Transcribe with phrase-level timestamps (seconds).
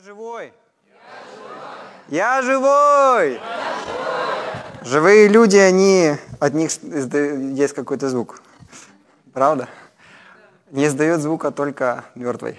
[0.00, 0.52] Я живой.
[2.08, 3.38] Я живой.
[4.82, 8.40] Живые люди, они, от них есть какой-то звук.
[9.34, 9.68] Правда?
[10.70, 12.58] Не издает звука только мертвый.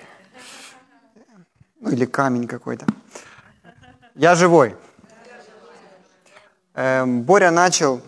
[1.79, 2.85] Ну или камень какой-то.
[4.13, 4.76] Я живой.
[6.76, 8.01] Эм, Боря начал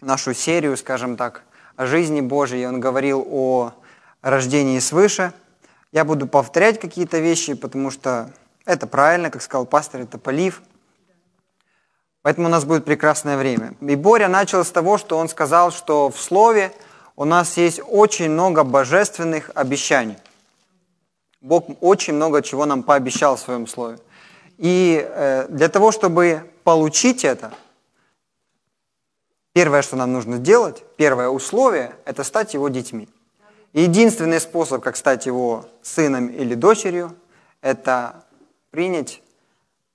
[0.00, 1.42] нашу серию, скажем так,
[1.76, 2.66] о жизни Божьей.
[2.66, 3.74] Он говорил о
[4.22, 5.34] рождении свыше.
[5.90, 8.32] Я буду повторять какие-то вещи, потому что
[8.64, 10.62] это правильно, как сказал пастор, это полив.
[12.22, 13.74] Поэтому у нас будет прекрасное время.
[13.80, 16.72] И Боря начал с того, что он сказал, что в Слове
[17.16, 20.16] у нас есть очень много божественных обещаний.
[21.40, 23.98] Бог очень много чего нам пообещал в своем Слове.
[24.58, 27.52] И э, для того, чтобы получить это,
[29.52, 33.08] первое, что нам нужно сделать, первое условие, это стать Его детьми.
[33.72, 37.16] Единственный способ, как стать Его сыном или дочерью,
[37.60, 38.22] это
[38.72, 39.22] принять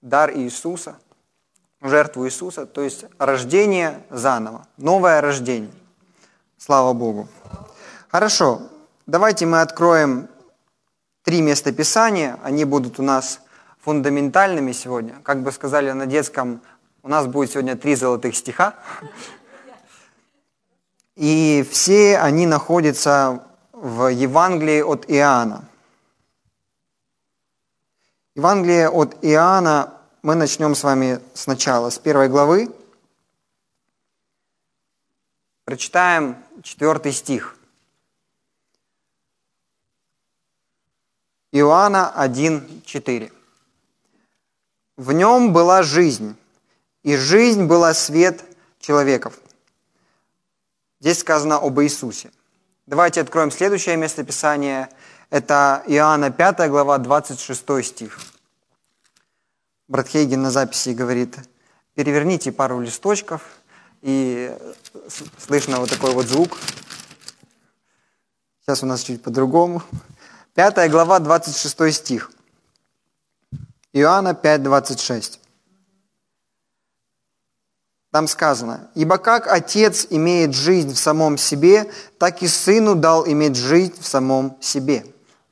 [0.03, 0.97] дар Иисуса,
[1.81, 5.73] жертву Иисуса, то есть рождение заново, новое рождение.
[6.59, 7.27] Слава Богу.
[8.07, 8.61] Хорошо,
[9.07, 10.29] давайте мы откроем
[11.23, 12.39] три места Писания.
[12.43, 13.41] Они будут у нас
[13.79, 15.15] фундаментальными сегодня.
[15.23, 16.61] Как бы сказали на детском,
[17.01, 18.75] у нас будет сегодня три золотых стиха.
[21.15, 25.67] И все они находятся в Евангелии от Иоанна.
[28.37, 32.71] Евангелие от Иоанна мы начнем с вами сначала, с первой главы.
[35.65, 37.57] Прочитаем четвертый стих.
[41.51, 43.33] Иоанна 1,4.
[44.97, 46.37] В нем была жизнь,
[47.01, 48.43] и жизнь была свет
[48.79, 49.39] человеков.
[50.99, 52.31] Здесь сказано об Иисусе.
[52.85, 54.89] Давайте откроем следующее местописание–
[55.29, 58.19] это Иоанна 5 глава, 26 стих.
[59.87, 61.37] Брат Хейген на записи говорит,
[61.95, 63.41] переверните пару листочков,
[64.01, 64.55] и
[65.37, 66.57] слышно вот такой вот звук.
[68.61, 69.81] Сейчас у нас чуть по-другому.
[70.53, 72.31] Пятая глава, 26 стих.
[73.93, 75.39] Иоанна 5, 26.
[78.11, 83.55] Там сказано, «Ибо как Отец имеет жизнь в самом себе, так и Сыну дал иметь
[83.55, 85.05] жизнь в самом себе».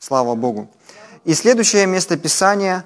[0.07, 0.69] Слава Богу.
[1.23, 2.85] И следующее место Писания,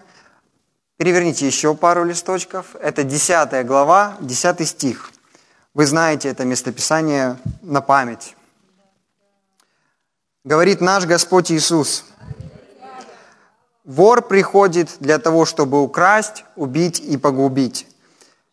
[0.96, 5.12] переверните еще пару листочков, это 10 глава, 10 стих.
[5.74, 8.38] Вы знаете это местописание на память.
[10.46, 12.06] Говорит наш Господь Иисус,
[13.84, 17.86] «Вор приходит для того, чтобы украсть, убить и погубить.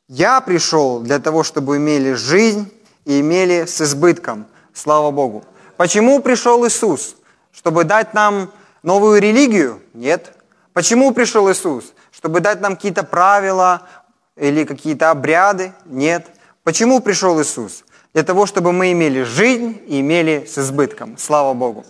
[0.09, 2.69] Я пришел для того, чтобы имели жизнь
[3.04, 4.44] и имели с избытком».
[4.75, 5.44] Слава Богу.
[5.77, 7.15] Почему пришел Иисус?
[7.56, 8.53] Чтобы дать нам
[8.83, 9.81] новую религию?
[9.94, 10.37] Нет.
[10.75, 11.94] Почему пришел Иисус?
[12.11, 13.89] Чтобы дать нам какие-то правила
[14.37, 15.72] или какие-то обряды?
[15.87, 16.27] Нет.
[16.65, 17.84] Почему пришел Иисус?
[18.12, 21.16] Для того, чтобы мы имели жизнь и имели с избытком.
[21.16, 21.87] Слава Богу.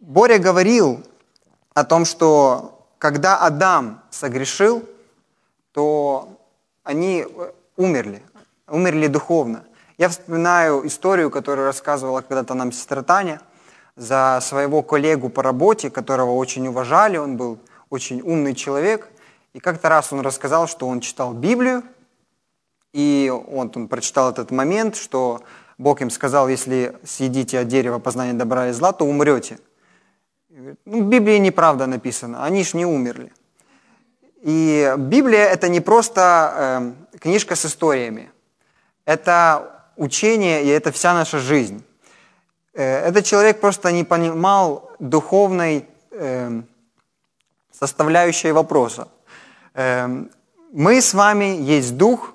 [0.00, 1.00] Боря говорил
[1.74, 4.84] о том, что когда Адам согрешил,
[5.72, 6.40] то
[6.82, 7.24] они
[7.76, 8.20] умерли,
[8.66, 9.62] умерли духовно.
[9.96, 13.40] Я вспоминаю историю, которую рассказывала когда-то нам сестра Таня–
[13.96, 17.58] за своего коллегу по работе, которого очень уважали, он был
[17.90, 19.08] очень умный человек.
[19.52, 21.82] И как-то раз он рассказал, что он читал Библию,
[22.92, 25.42] и он, он прочитал этот момент, что
[25.78, 29.58] Бог им сказал, если съедите от дерева познания добра и зла, то умрете.
[30.84, 33.32] Ну, в Библии неправда написано, они ж не умерли.
[34.42, 38.30] И Библия– это не просто э, книжка с историями.
[39.04, 41.84] Это учение, и это вся наша жизнь.
[42.74, 46.68] Э, этот человек просто не понимал духовной эм,
[47.72, 49.08] составляющей вопроса.
[49.74, 50.30] Эм,
[50.72, 52.34] мы с вами есть дух,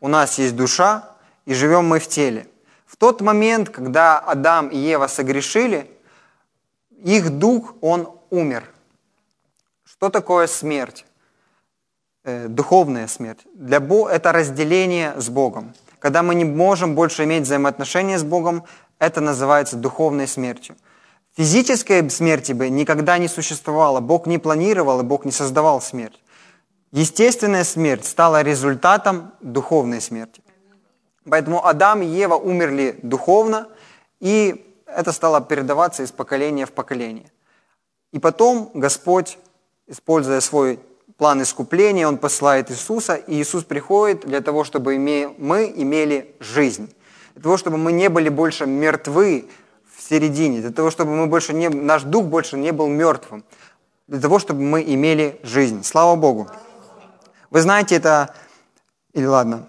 [0.00, 1.10] у нас есть душа,
[1.44, 2.48] и живем мы в теле.
[2.86, 5.90] В тот момент, когда Адам и Ева согрешили,
[7.04, 8.64] их дух, он умер.
[9.84, 11.04] Что такое смерть?
[12.24, 13.46] Э, духовная смерть.
[13.54, 15.74] Для Бога это разделение с Богом.
[16.00, 18.64] Когда мы не можем больше иметь взаимоотношения с Богом,
[18.98, 20.76] это называется духовной смертью.
[21.36, 24.00] Физической смерти бы никогда не существовало.
[24.00, 26.22] Бог не планировал, и Бог не создавал смерть.
[26.92, 30.42] Естественная смерть стала результатом духовной смерти.
[31.28, 33.68] Поэтому Адам и Ева умерли духовно,
[34.20, 37.30] и это стало передаваться из поколения в поколение.
[38.12, 39.36] И потом Господь,
[39.88, 40.80] используя свой
[41.18, 46.94] план искупления, Он посылает Иисуса, и Иисус приходит для того, чтобы мы имели жизнь
[47.36, 49.44] для того, чтобы мы не были больше мертвы
[49.94, 53.44] в середине, для того, чтобы мы больше не, наш дух больше не был мертвым.
[54.06, 55.82] для того, чтобы мы имели жизнь.
[55.84, 56.48] Слава Богу.
[57.50, 58.34] Вы знаете это,
[59.12, 59.68] или ладно,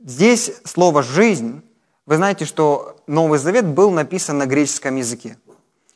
[0.00, 1.62] здесь слово «жизнь»,
[2.04, 5.38] вы знаете, что Новый Завет был написан на греческом языке.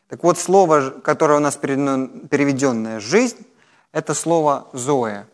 [0.08, 3.44] Так вот, слово, которое у нас переведенное «жизнь»,
[3.90, 5.26] это слово «зоя».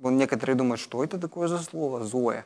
[0.00, 2.44] Вон некоторые думают, что это такое за слово «зоя».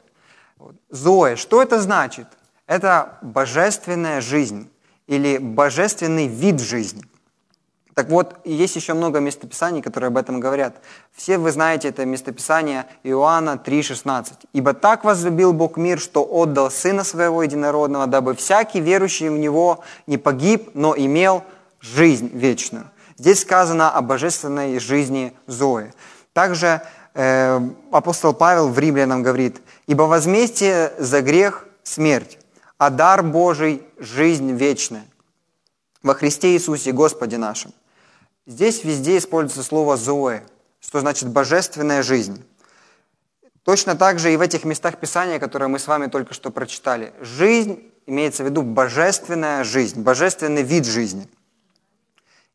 [0.91, 2.26] Зоя, что это значит?
[2.67, 4.70] Это божественная жизнь
[5.06, 7.03] или божественный вид жизни.
[7.94, 10.76] Так вот, есть еще много местописаний, которые об этом говорят.
[11.14, 14.32] Все вы знаете это местописание Иоанна 3,16.
[14.55, 19.85] «Ибо так возлюбил Бог мир, что отдал Сына Своего Единородного, дабы всякий верующий в Него
[20.06, 21.44] не погиб, но имел
[21.81, 22.91] жизнь вечную».
[23.19, 25.93] Здесь сказано о божественной жизни Зои.
[26.32, 26.81] Также
[27.14, 27.61] э,
[27.91, 32.38] апостол Павел в Римлянам говорит, «Ибо возмездие за грех– смерть,
[32.79, 35.05] а дар Божий– жизнь вечная
[36.02, 37.73] во Христе Иисусе Господе нашим».
[38.46, 40.43] Здесь везде используется слово «зоэ»,
[40.81, 42.44] что значит «божественная жизнь».
[43.64, 47.12] Точно так же и в этих местах Писания, которые мы с вами только что прочитали.
[47.20, 51.28] Жизнь имеется в виду божественная жизнь, божественный вид жизни.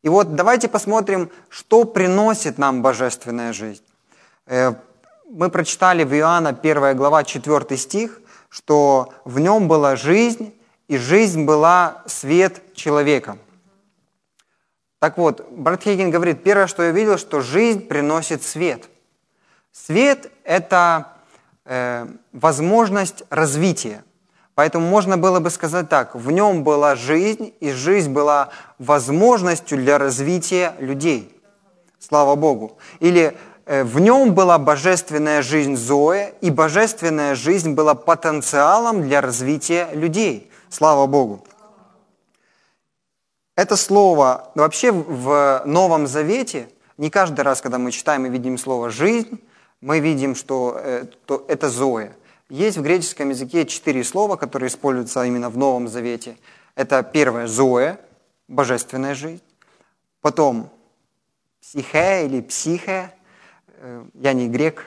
[0.02, 3.82] И вот давайте посмотрим, что приносит нам божественная жизнь.
[5.30, 10.54] Мы прочитали в Иоанна 1 глава 4 стих, что в нем была жизнь,
[10.88, 13.36] и жизнь была свет человека.
[15.00, 18.88] Так вот, Брат Хейген говорит, первое, что я видел, что жизнь приносит свет.
[19.70, 21.08] Свет– это
[21.66, 24.04] э, возможность развития.
[24.54, 28.48] Поэтому можно было бы сказать так, в нем была жизнь, и жизнь была
[28.78, 31.38] возможностью для развития людей.
[31.98, 32.78] Слава Богу.
[33.00, 33.36] Или
[33.68, 40.50] в нем была божественная жизнь Зоя, и божественная жизнь была потенциалом для развития людей.
[40.70, 41.44] Слава Богу.
[43.56, 48.88] Это слово вообще в Новом Завете, не каждый раз, когда мы читаем и видим слово
[48.88, 49.40] «жизнь»,
[49.80, 51.06] мы видим, что э,
[51.46, 52.16] это «зоя».
[52.48, 56.36] Есть в греческом языке четыре слова, которые используются именно в Новом Завете.
[56.74, 58.00] Это первое «зоя»,
[58.48, 59.42] божественная жизнь.
[60.20, 60.70] Потом
[61.60, 63.17] «психе» или «психе», э,
[64.14, 64.84] я не грек,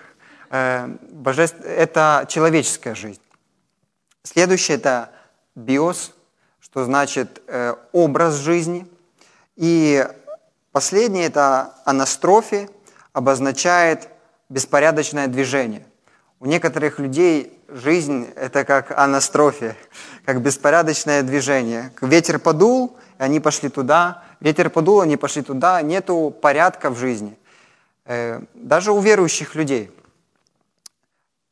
[0.49, 1.57] э, божеств...
[1.61, 3.21] это человеческая жизнь.
[4.23, 5.11] Следующее– это
[5.55, 6.13] «биос»,
[6.59, 8.87] что значит э, образ жизни.
[9.55, 10.07] И
[10.71, 12.69] последнее– это анастрофи,
[13.13, 14.09] обозначает
[14.49, 15.85] беспорядочное движение.
[16.39, 19.75] У некоторых людей жизнь– это как анастрофия,
[20.25, 21.91] как беспорядочное движение.
[22.01, 27.37] Ветер подул, и они пошли туда, ветер подул, они пошли туда, нету порядка в жизни.
[28.11, 29.89] Э, даже у верующих людей–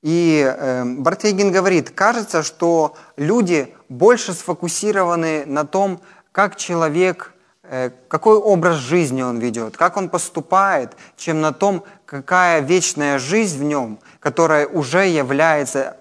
[0.01, 5.99] и э, Бартейгин говорит, кажется, что люди больше сфокусированы на том,
[6.31, 7.33] как человек,
[7.63, 13.59] э, какой образ жизни он ведет, как он поступает, чем на том, какая вечная жизнь
[13.59, 15.97] в нем, которая уже является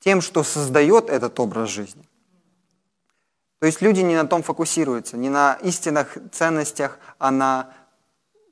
[0.00, 2.04] тем, что создает этот образ жизни.
[3.60, 7.70] То есть люди не на том фокусируются, не на истинных ценностях, а на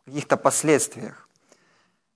[0.07, 1.29] каких-то последствиях.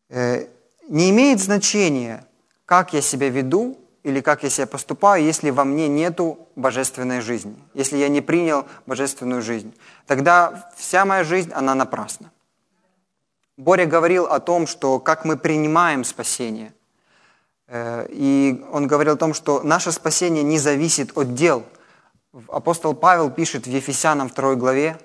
[0.09, 0.47] Э,
[0.89, 2.25] не имеет значения,
[2.65, 7.57] как я себя веду или как я себя поступаю, если во мне нету божественной жизни,
[7.75, 9.75] если я не принял божественную жизнь.
[10.07, 12.31] Тогда вся моя жизнь, она напрасна.
[13.57, 16.73] Боря говорил о том, что как мы принимаем спасение.
[17.67, 21.65] Э, и он говорил о том, что наше спасение не зависит от дел.
[22.49, 24.99] Апостол Павел пишет в Ефесянам 2 главе,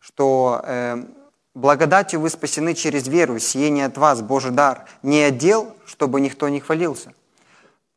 [0.00, 1.04] что э,
[1.54, 6.48] Благодатью вы спасены через веру, сие не от вас, Божий дар, не отдел, чтобы никто
[6.48, 7.12] не хвалился.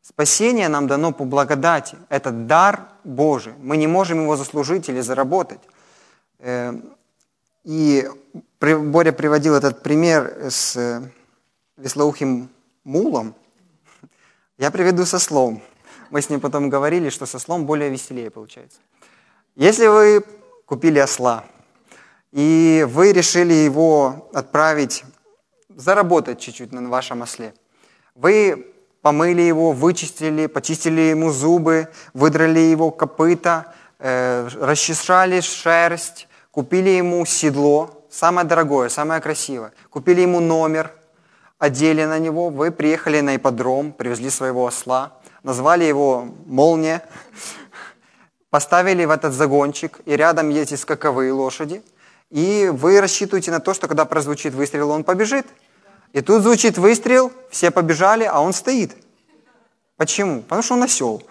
[0.01, 1.97] Спасение нам дано по благодати.
[2.09, 3.53] Это дар Божий.
[3.59, 5.61] Мы не можем его заслужить или заработать.
[6.39, 6.73] Э,
[7.63, 8.07] и
[8.59, 11.01] Боря приводил этот пример с э,
[11.77, 12.49] веслоухим
[12.83, 13.33] мулом.
[14.57, 15.63] Я приведу со слом.
[16.11, 18.77] Мы с ним потом говорили, что со слом более веселее получается.
[19.55, 20.23] Если вы
[20.65, 21.45] купили осла–
[22.35, 25.05] и вы решили его отправить,
[25.69, 27.53] заработать чуть-чуть на вашем осле.
[28.13, 37.25] Вы помыли его, вычистили, почистили ему зубы, выдрали его копыта, э, расчесали шерсть, купили ему
[37.25, 40.91] седло, самое дорогое, самое красивое, купили ему номер,
[41.57, 47.01] одели на него, вы приехали на ипподром, привезли своего осла, назвали его «Молния»,
[48.49, 51.81] поставили в этот загончик, и рядом есть скаковые лошади–
[52.29, 55.45] и вы рассчитываете на то, что когда прозвучит выстрел, он побежит.
[56.13, 58.95] И тут звучит выстрел, все побежали, а он стоит.
[59.97, 60.41] Почему?
[60.41, 61.23] Потому что он осел.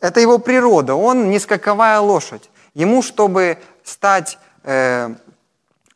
[0.00, 2.50] Это его природа, он не скаковая лошадь.
[2.74, 5.14] Ему, чтобы стать э,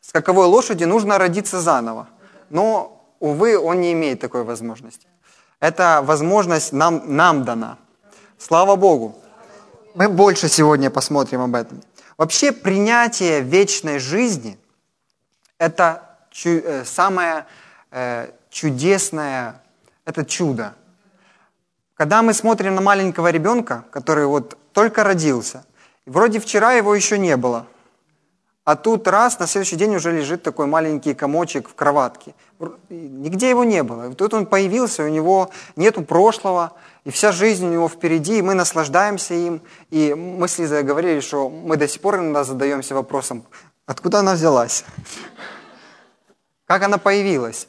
[0.01, 2.07] скаковой лошади нужно родиться заново.
[2.49, 5.07] Но, увы, он не имеет такой возможности.
[5.59, 7.77] Эта возможность нам, нам дана.
[8.37, 9.15] Слава Богу.
[9.95, 11.81] Мы больше сегодня посмотрим об этом.
[12.23, 14.57] Вообще принятие вечной жизни–
[15.57, 17.45] это чу- самое
[17.91, 19.61] э, чудесное,
[20.05, 20.73] это чудо.
[21.95, 25.65] Когда мы смотрим на маленького ребенка, который вот только родился,
[26.05, 27.67] вроде вчера его еще не было,
[28.65, 32.33] а тут раз, на следующий день уже лежит такой маленький комочек в кроватке.
[32.89, 34.13] Нигде его не было.
[34.15, 36.71] Тут он появился, у него нету прошлого,
[37.03, 39.61] и вся жизнь у него впереди, и мы наслаждаемся им.
[39.89, 43.43] И мы с Лизой говорили, что мы до сих пор иногда задаемся вопросом,
[43.85, 44.85] откуда она взялась?
[46.65, 47.67] Как она появилась?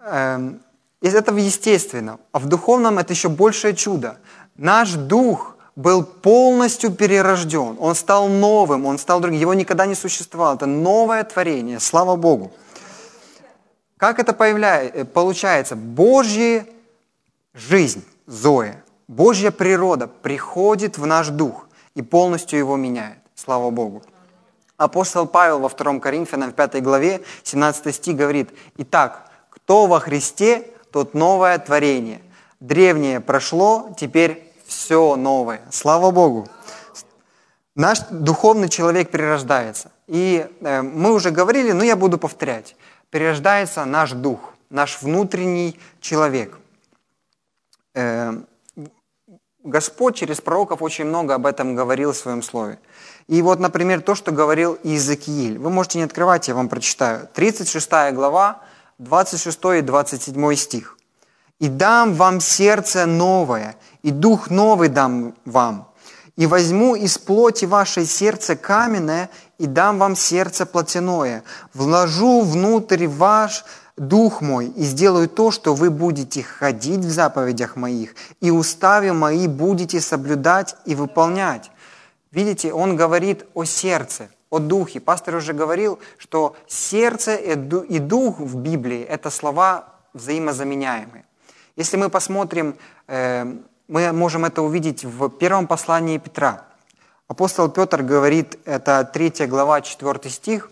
[0.00, 0.60] Эм,
[1.00, 2.18] это естественно.
[2.32, 4.18] А в духовном это еще большее чудо.
[4.56, 7.76] Наш дух был полностью перерожден.
[7.80, 9.40] Он стал новым, он стал другим.
[9.40, 10.54] Его никогда не существовало.
[10.54, 11.80] Это новое творение.
[11.80, 12.52] Слава Богу.
[13.96, 15.76] Как это появляется, получается?
[15.76, 16.66] Божья
[17.54, 23.18] жизнь, Зоя, Божья природа приходит в наш дух и полностью его меняет.
[23.34, 24.02] Слава Богу.
[24.76, 30.68] Апостол Павел во 2 Коринфянам в 5 главе 17 стих говорит, «Итак, кто во Христе,
[30.90, 32.20] тот новое творение.
[32.60, 35.62] Древнее прошло, теперь все новое.
[35.70, 36.48] Слава Богу.
[37.74, 39.90] Наш духовный человек перерождается.
[40.06, 42.76] И э, мы уже говорили, но я буду повторять.
[43.10, 46.58] Перерождается наш дух, наш внутренний человек.
[47.94, 48.32] Э,
[49.64, 52.78] Господь через пророков очень много об этом говорил в своем слове.
[53.28, 55.58] И вот, например, то, что говорил Иезекииль.
[55.58, 57.28] Вы можете не открывать, я вам прочитаю.
[57.32, 58.60] 36 глава,
[58.98, 60.98] 26 и 27 стих.
[61.60, 65.88] «И дам вам сердце новое, и дух новый дам вам,
[66.36, 73.64] и возьму из плоти вашей сердце каменное, и дам вам сердце плотяное, вложу внутрь ваш
[73.96, 79.46] дух мой, и сделаю то, что вы будете ходить в заповедях моих, и уставы мои
[79.46, 81.70] будете соблюдать и выполнять».
[82.32, 85.00] Видите, он говорит о сердце– о духе.
[85.00, 91.24] Пастор уже говорил, что сердце и дух в Библии– это слова взаимозаменяемые.
[91.76, 92.76] Если мы посмотрим,
[93.08, 93.44] э,
[93.88, 96.64] мы можем это увидеть в первом послании Петра.
[97.26, 100.70] Апостол Петр говорит, это 3 глава, 4 стих,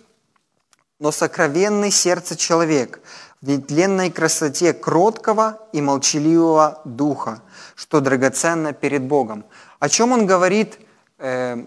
[1.01, 3.01] «Но сокровенный сердце человек
[3.41, 7.43] в нетленной красоте кроткого и молчаливого духа,
[7.75, 9.45] что драгоценно перед Богом».
[9.81, 10.79] О чем он говорит
[11.19, 11.65] э,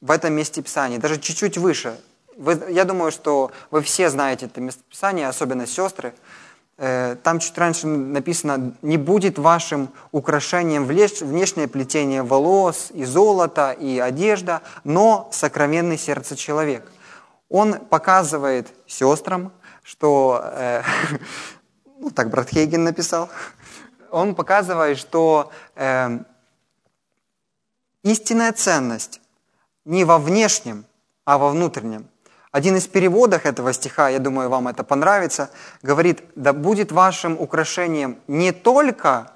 [0.00, 1.96] в этом месте Писания, даже чуть-чуть выше.
[2.36, 6.14] Вы, я думаю, что вы все знаете это место Писания, особенно сестры.
[6.78, 13.98] Э, там чуть раньше написано, не будет вашим украшением внешнее плетение волос и золото и
[13.98, 16.90] одежда, но сокровенный сердце человек.
[17.48, 19.52] Он показывает сестрам,
[19.82, 20.82] что, э,
[21.98, 23.28] ну так брат Хейген написал,
[24.10, 26.18] он показывает, что э,
[28.02, 29.20] истинная ценность
[29.84, 30.86] не во внешнем,
[31.24, 32.08] а во внутреннем.
[32.52, 35.50] Один из переводов этого стиха, я думаю, вам это понравится,
[35.82, 39.32] говорит, да будет вашим украшением не только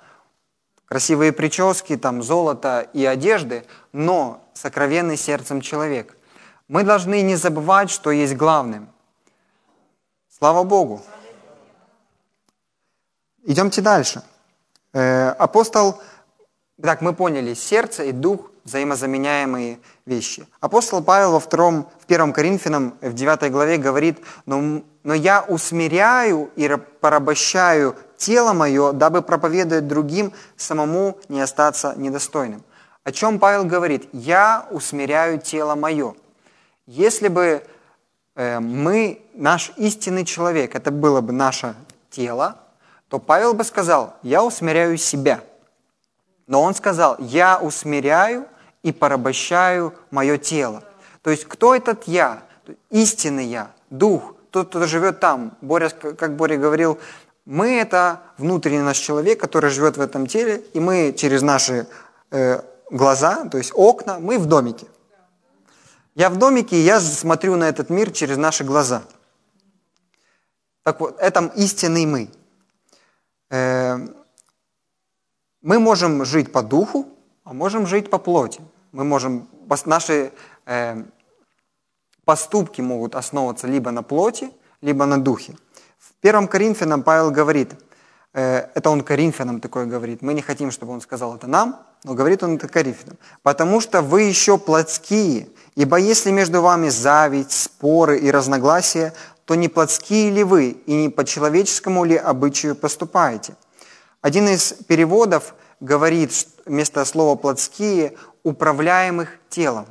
[0.85, 6.14] красивые прически, там, золото и одежды, но сокровенный сердцем человек.
[6.68, 8.90] Мы должны не забывать, что есть главным.
[10.28, 11.02] Слава Богу.
[13.44, 14.23] Идемте дальше.
[14.92, 16.02] Э, апостол,
[16.82, 20.46] так мы поняли, сердце и дух взаимозаменяемые вещи.
[20.61, 26.50] Апостол Павел во втором, в первом Коринфянам, в 9 главе говорит, но, «Но я усмиряю
[26.56, 26.68] и
[27.00, 32.62] порабощаю тело мое, дабы проповедовать другим, самому не остаться недостойным».
[33.04, 34.08] О чем Павел говорит?
[34.12, 36.14] «Я усмиряю тело мое».
[36.87, 37.64] Если бы
[38.35, 41.75] э, мы, наш истинный человек, это было бы наше
[42.11, 42.58] тело,
[43.08, 45.40] то Павел бы сказал, я усмиряю себя.
[46.46, 48.46] Но он сказал, я усмиряю
[48.87, 50.85] и порабощаю мое тело.
[51.23, 52.45] То есть кто этот я?
[52.90, 55.57] Истинный я, дух, тот, кто живет там.
[55.61, 57.00] Боря, как Боря говорил,
[57.45, 61.88] мы это внутренний наш человек, который живет в этом теле, и мы через наши
[62.31, 64.87] э, глаза, то есть окна, мы в домике.
[66.14, 69.02] Я в домике, и я смотрю на этот мир через наши глаза.
[70.85, 72.31] Так вот, это истинный мы.
[73.50, 73.99] Э,
[75.61, 77.09] мы можем жить по духу,
[77.43, 78.61] а можем жить по плоти.
[78.97, 79.47] Мы можем,
[79.85, 80.33] наши
[80.65, 81.05] э,
[82.25, 84.50] поступки могут основываться либо на плоти,
[84.81, 85.55] либо на духе.
[85.99, 87.75] В первом Коринфянам Павел говорит,
[88.33, 92.15] э, это он Коринфянам такое говорит, мы не хотим, чтобы он сказал это нам, но
[92.15, 93.19] говорит он это Коринфянам.
[93.43, 99.12] «Потому что вы еще плотские, ибо если между вами зависть, споры и разногласия,
[99.45, 103.57] то не плотские ли вы и не по человеческому ли обычаю поступаете?»
[104.23, 106.33] Один из переводов говорит
[106.65, 109.87] вместо слова «плотские» «управляемых телом».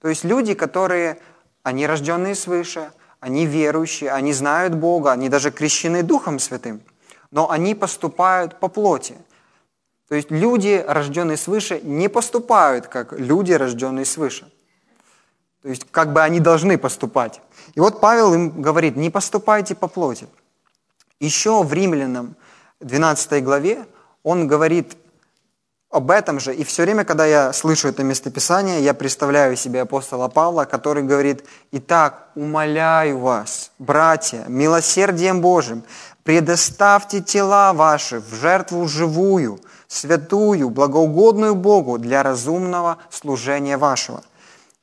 [0.00, 1.18] То есть люди, которые,
[1.62, 6.82] они рожденные свыше, они верующие, они знают Бога, они даже крещены Духом Святым,
[7.30, 9.14] но они поступают по плоти.
[10.08, 14.50] То есть люди, рожденные свыше, не поступают, как люди, рожденные свыше.
[15.62, 17.40] То есть как бы они должны поступать.
[17.74, 20.26] И вот Павел им говорит, не поступайте по плоти.
[21.20, 22.36] Еще в Римлянам
[22.80, 23.86] 12 главе
[24.22, 24.96] он говорит
[25.94, 26.52] об этом же.
[26.52, 31.44] И все время, когда я слышу это местописание, я представляю себе апостола Павла, который говорит,
[31.70, 35.84] «Итак, умоляю вас, братья, милосердием Божьим,
[36.24, 44.24] предоставьте тела ваши в жертву живую, святую, благоугодную Богу для разумного служения вашего».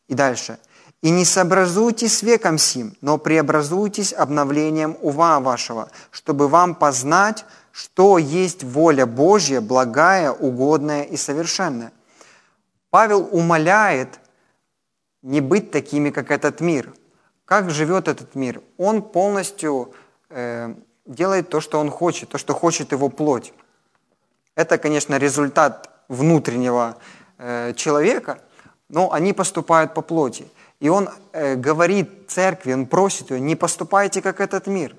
[0.07, 0.57] И дальше–
[1.01, 8.17] и не сообразуйтесь с веком сим, но преобразуйтесь обновлением ума вашего, чтобы вам познать, что
[8.17, 11.91] есть воля Божья, благая, угодная и совершенная.
[12.89, 14.19] Павел умоляет
[15.21, 16.93] не быть такими, как этот мир.
[17.45, 18.61] Как живет этот мир?
[18.77, 19.93] Он полностью
[20.29, 20.73] э,
[21.05, 23.53] делает то, что он хочет, то, что хочет его плоть.
[24.55, 26.97] Это, конечно, результат внутреннего
[27.37, 28.41] э, человека,
[28.89, 30.47] но они поступают по плоти.
[30.79, 34.95] И он э, говорит церкви, он просит ее, не поступайте, как этот мир,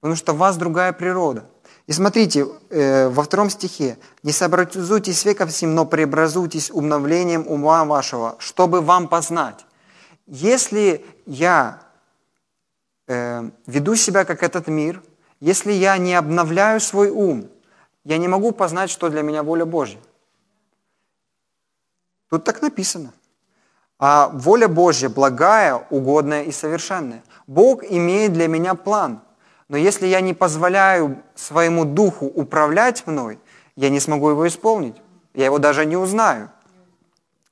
[0.00, 1.44] потому что у вас другая природа.
[1.90, 8.36] И смотрите, э, во втором стихе, «Не сообразуйтесь веком всем, но преобразуйтесь обновлением ума вашего,
[8.38, 9.66] чтобы вам познать».
[10.28, 11.82] Если я
[13.08, 15.02] э, веду себя, как этот мир,
[15.40, 17.48] если я не обновляю свой ум,
[18.04, 19.98] я не могу познать, что для меня воля Божья.
[22.28, 23.12] Тут так написано.
[23.98, 27.24] А воля Божья благая, угодная и совершенная.
[27.48, 29.22] Бог имеет для меня план.
[29.70, 33.38] Но если я не позволяю своему духу управлять мной,
[33.76, 34.96] я не смогу его исполнить.
[35.32, 36.50] Я его даже не узнаю.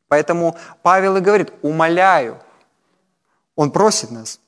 [0.08, 2.36] Поэтому Павел и говорит, умоляю.
[3.54, 4.40] Он просит нас.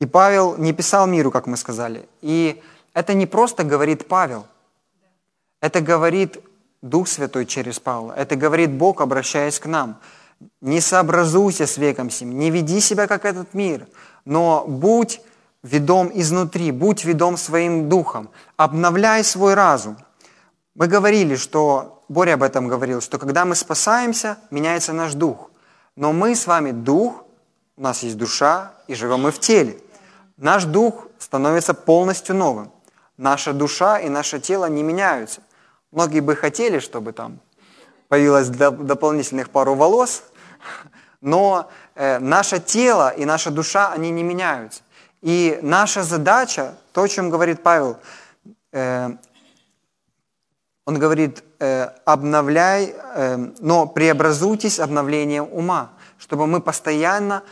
[0.00, 2.08] И Павел не писал миру, как мы сказали.
[2.22, 2.62] И
[2.94, 4.46] это не просто говорит Павел.
[5.60, 6.38] Это говорит
[6.80, 8.14] Дух Святой через Павла.
[8.14, 10.00] Это говорит Бог, обращаясь к нам–
[10.60, 13.86] не сообразуйся с веком сим, не веди себя, как этот мир,
[14.24, 15.20] но будь
[15.62, 19.96] ведом изнутри, будь ведом своим духом, обновляй свой разум.
[20.74, 25.50] Мы говорили, что, Боря об этом говорил, что когда мы спасаемся, меняется наш дух.
[25.96, 27.24] Но мы с вами дух,
[27.76, 29.78] у нас есть душа, и живем мы в теле.
[30.36, 32.72] Наш дух становится полностью новым.
[33.16, 35.42] Наша душа и наше тело не меняются.
[35.92, 37.38] Многие бы хотели, чтобы там
[38.08, 40.24] появилось дополнительных пару волос,
[41.20, 44.81] но э, наше тело и наша душа, они не меняются.
[45.22, 47.96] И наша задача, то, о чем говорит Павел,
[48.72, 49.10] э,
[50.84, 57.44] он говорит, э, обновляй, э, но преобразуйтесь обновлением ума, чтобы мы постоянно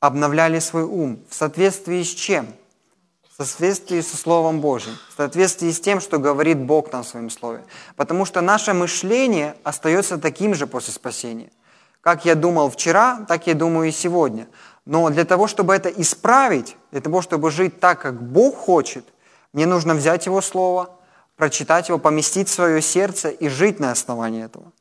[0.00, 1.18] обновляли свой ум.
[1.30, 2.46] В соответствии с чем?
[3.30, 7.30] В соответствии со Словом Божьим, в соответствии с тем, что говорит Бог нам в Своем
[7.30, 7.64] Слове.
[7.96, 11.50] Потому что наше мышление остается таким же после спасения.
[12.00, 14.46] Как я думал вчера, так я думаю и сегодня.
[14.88, 19.04] Но для того, чтобы это исправить, для того, чтобы жить так, как Бог хочет,
[19.52, 20.88] мне нужно взять Его Слово,
[21.36, 24.72] прочитать его, поместить в свое сердце и жить на основании этого.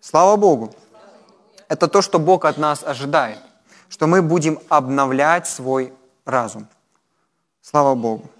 [0.00, 0.74] Слава Богу!
[1.68, 3.38] Это то, что Бог от нас ожидает,
[3.90, 5.92] что мы будем обновлять свой
[6.24, 6.66] разум.
[7.60, 8.30] Слава Богу!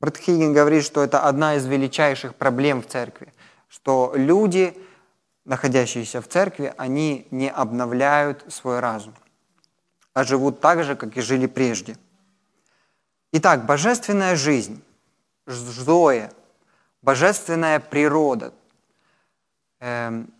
[0.00, 3.34] Брат Хиггин говорит, что это одна из величайших проблем в церкви–
[3.72, 4.76] что люди,
[5.44, 9.14] находящиеся в церкви, они не обновляют свой разум,
[10.14, 11.96] а живут так же, как и жили прежде.
[13.32, 14.82] Итак, божественная жизнь,
[15.46, 16.32] Зоя,
[17.00, 18.52] божественная природа.
[19.80, 20.32] Эм,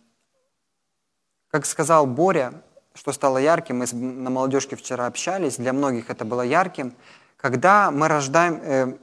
[1.49, 2.53] как сказал Боря,
[2.93, 6.95] что стало ярким, мы на молодежке вчера общались, для многих это было ярким,
[7.35, 8.97] когда мы рождаем э,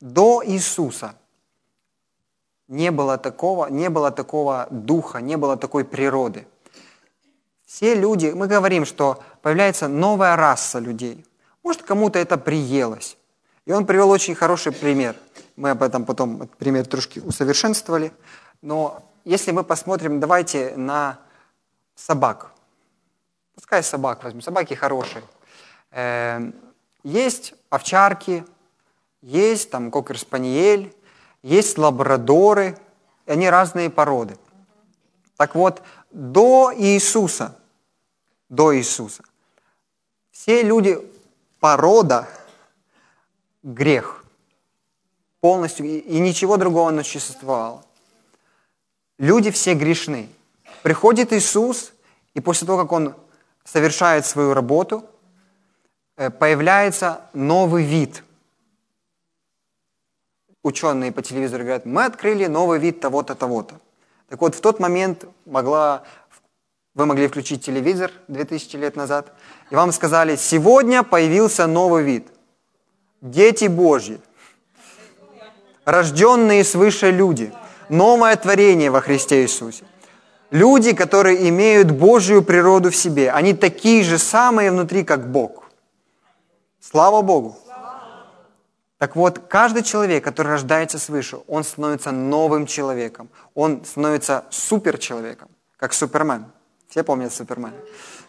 [0.00, 1.16] до Иисуса–
[2.68, 6.46] не было такого, не было такого духа, не было такой природы.
[7.64, 11.24] Все люди, мы говорим, что появляется новая раса людей.
[11.62, 13.16] Может, кому-то это приелось.
[13.64, 15.16] И он привел очень хороший пример.
[15.56, 18.12] Мы об этом потом пример трошки усовершенствовали.
[18.62, 21.18] Но если мы посмотрим, давайте на
[21.96, 22.52] собак.
[23.56, 24.42] Пускай собак возьмем.
[24.42, 25.24] Собаки хорошие.
[25.90, 26.54] Эм,
[27.02, 28.44] есть овчарки,
[29.22, 30.94] есть там кокер-спаниель,
[31.48, 32.78] есть лабрадоры,
[33.26, 34.36] они разные породы.
[35.36, 37.56] Так вот, до Иисуса,
[38.48, 39.22] до Иисуса,
[40.30, 40.98] все люди
[41.60, 42.28] порода–
[43.66, 44.24] грех
[45.40, 47.84] полностью, и ничего другого не существовало.
[49.18, 50.28] Люди все грешны.
[50.82, 51.92] Приходит Иисус,
[52.34, 53.14] и после того, как Он
[53.64, 55.04] совершает свою работу,
[56.16, 58.22] э, появляется новый вид.
[60.66, 63.76] Ученые по телевизору говорят, мы открыли новый вид того-то, того-то.
[64.28, 66.02] Так вот, в тот момент могла,
[66.96, 69.32] вы могли включить телевизор 2000 лет назад,
[69.70, 72.26] и вам сказали, сегодня появился новый вид.
[73.20, 74.18] Дети Божьи,
[75.84, 77.52] рожденные свыше люди,
[77.88, 79.84] новое творение во Христе Иисусе.
[80.50, 85.70] Люди, которые имеют Божью природу в себе, они такие же самые внутри, как Бог.
[86.80, 87.56] Слава Богу!
[88.98, 93.28] Так вот, каждый человек, который рождается свыше, он становится новым человеком.
[93.54, 96.46] Он становится суперчеловеком, как Супермен.
[96.88, 97.76] Все помнят Супермена?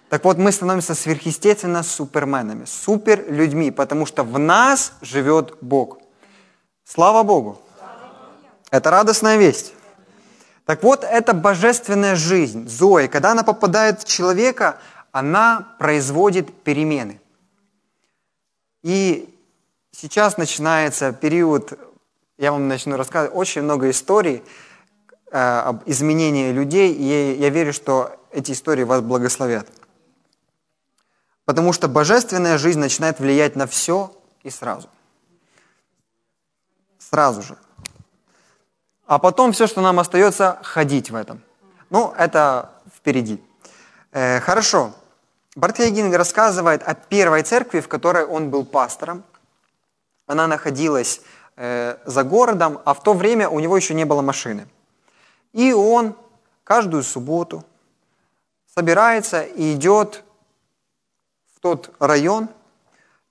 [0.09, 5.99] Так вот, мы становимся сверхъестественно суперменами, суперлюдьми, потому что в нас живет Бог.
[6.83, 7.61] Слава Богу!
[8.69, 9.73] Это радостная весть.
[10.65, 14.79] Так вот, это божественная жизнь, Зои, когда она попадает в человека,
[15.13, 17.21] она производит перемены.
[18.83, 19.33] И
[19.97, 21.73] сейчас начинается период,
[22.37, 24.43] я вам начну рассказывать, очень много историй
[25.31, 29.67] э, об изменении людей, и я верю, что эти истории вас благословят.
[31.45, 34.11] Потому что божественная жизнь начинает влиять на все
[34.43, 34.89] и сразу.
[36.99, 37.57] Сразу же.
[39.05, 41.41] А потом все, что нам остается, ходить в этом.
[41.89, 43.41] Ну, это впереди.
[44.11, 44.93] Э, хорошо.
[45.55, 49.23] Бартхейгинг рассказывает о первой церкви, в которой он был пастором.
[50.27, 51.21] Она находилась
[51.55, 54.67] э, за городом, а в то время у него еще не было машины.
[55.53, 56.15] И он
[56.63, 57.63] каждую субботу
[58.75, 60.23] собирается и идет
[61.55, 62.49] в тот район,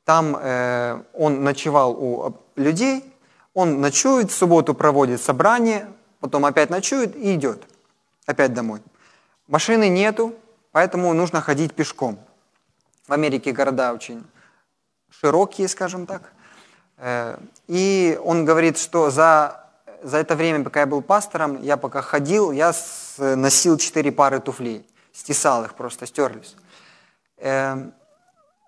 [0.04, 3.04] там э, он ночевал у людей,
[3.54, 5.88] он ночует, в субботу проводит собрание,
[6.20, 7.62] потом опять ночует и идет
[8.24, 8.80] опять домой.
[9.48, 10.34] Машины нету,
[10.72, 12.18] поэтому нужно ходить пешком.
[13.06, 14.24] В Америке города очень
[15.10, 16.32] широкие, скажем так.
[16.98, 19.64] Э, и он говорит, что за,
[20.02, 22.72] за это время, пока я был пастором, я пока ходил, я
[23.18, 24.86] носил четыре пары туфлей.
[25.12, 26.56] Стесал их, просто стерлись.
[27.38, 27.90] Э,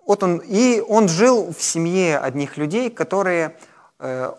[0.06, 3.56] вот он, и он жил в семье одних людей, которые
[3.98, 4.32] э,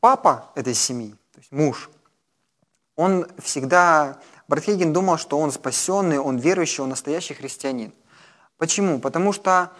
[0.00, 1.88] папа этой семьи, то есть муж,
[2.94, 7.92] он всегда, Бартхейген думал, что он спасенный, он верующий, он настоящий христианин.
[8.58, 8.98] Почему?
[8.98, 9.70] Потому что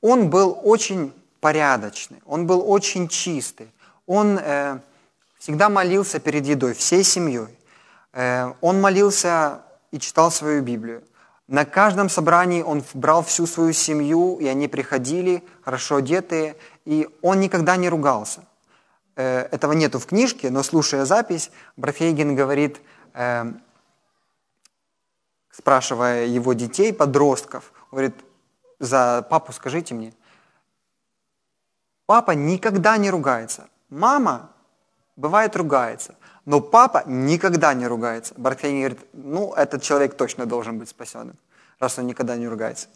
[0.00, 1.12] он был очень
[1.42, 3.68] порядочный, он был очень чистый,
[4.06, 4.78] он э,
[5.38, 7.48] всегда молился перед едой всей семьей,
[8.12, 11.02] э, он молился и читал свою Библию.
[11.48, 17.40] На каждом собрании он брал всю свою семью, и они приходили, хорошо одетые, и он
[17.40, 18.44] никогда не ругался.
[19.16, 22.80] Э, этого нету в книжке, но слушая запись, Брафейген говорит,
[23.14, 23.52] э,
[25.50, 28.14] спрашивая его детей, подростков, говорит,
[28.78, 30.12] за папу скажите мне.
[32.06, 33.68] Папа никогда не ругается.
[33.88, 34.50] Мама,
[35.16, 36.16] бывает, ругается.
[36.44, 38.34] Но папа никогда не ругается.
[38.36, 41.36] Бартфейн говорит, ну, этот человек точно должен быть спасенным,
[41.78, 42.88] раз он никогда не ругается.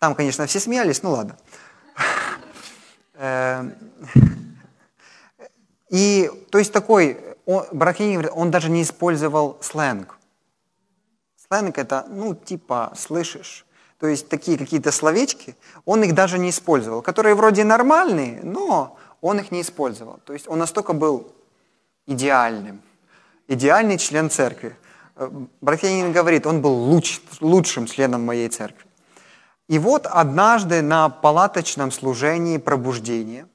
[0.00, 1.36] Там, конечно, все смеялись, ну ладно.
[3.16, 3.70] Э,
[5.88, 7.16] и, то есть такой,
[7.46, 10.18] Барахини говорит, он даже не использовал сленг.
[11.36, 13.64] Сленг это, ну, типа, слышишь,
[14.04, 19.38] то есть такие какие-то словечки, он их даже не использовал, которые вроде нормальные, но он
[19.38, 20.20] их не использовал.
[20.26, 21.32] То есть он настолько был
[22.06, 22.82] идеальным,
[23.48, 24.76] идеальный член церкви.
[25.16, 25.30] Э,
[25.62, 28.84] Брафьянин говорит, он был луч, лучшим членом моей церкви.
[29.68, 33.48] И вот однажды на палаточном служении пробуждения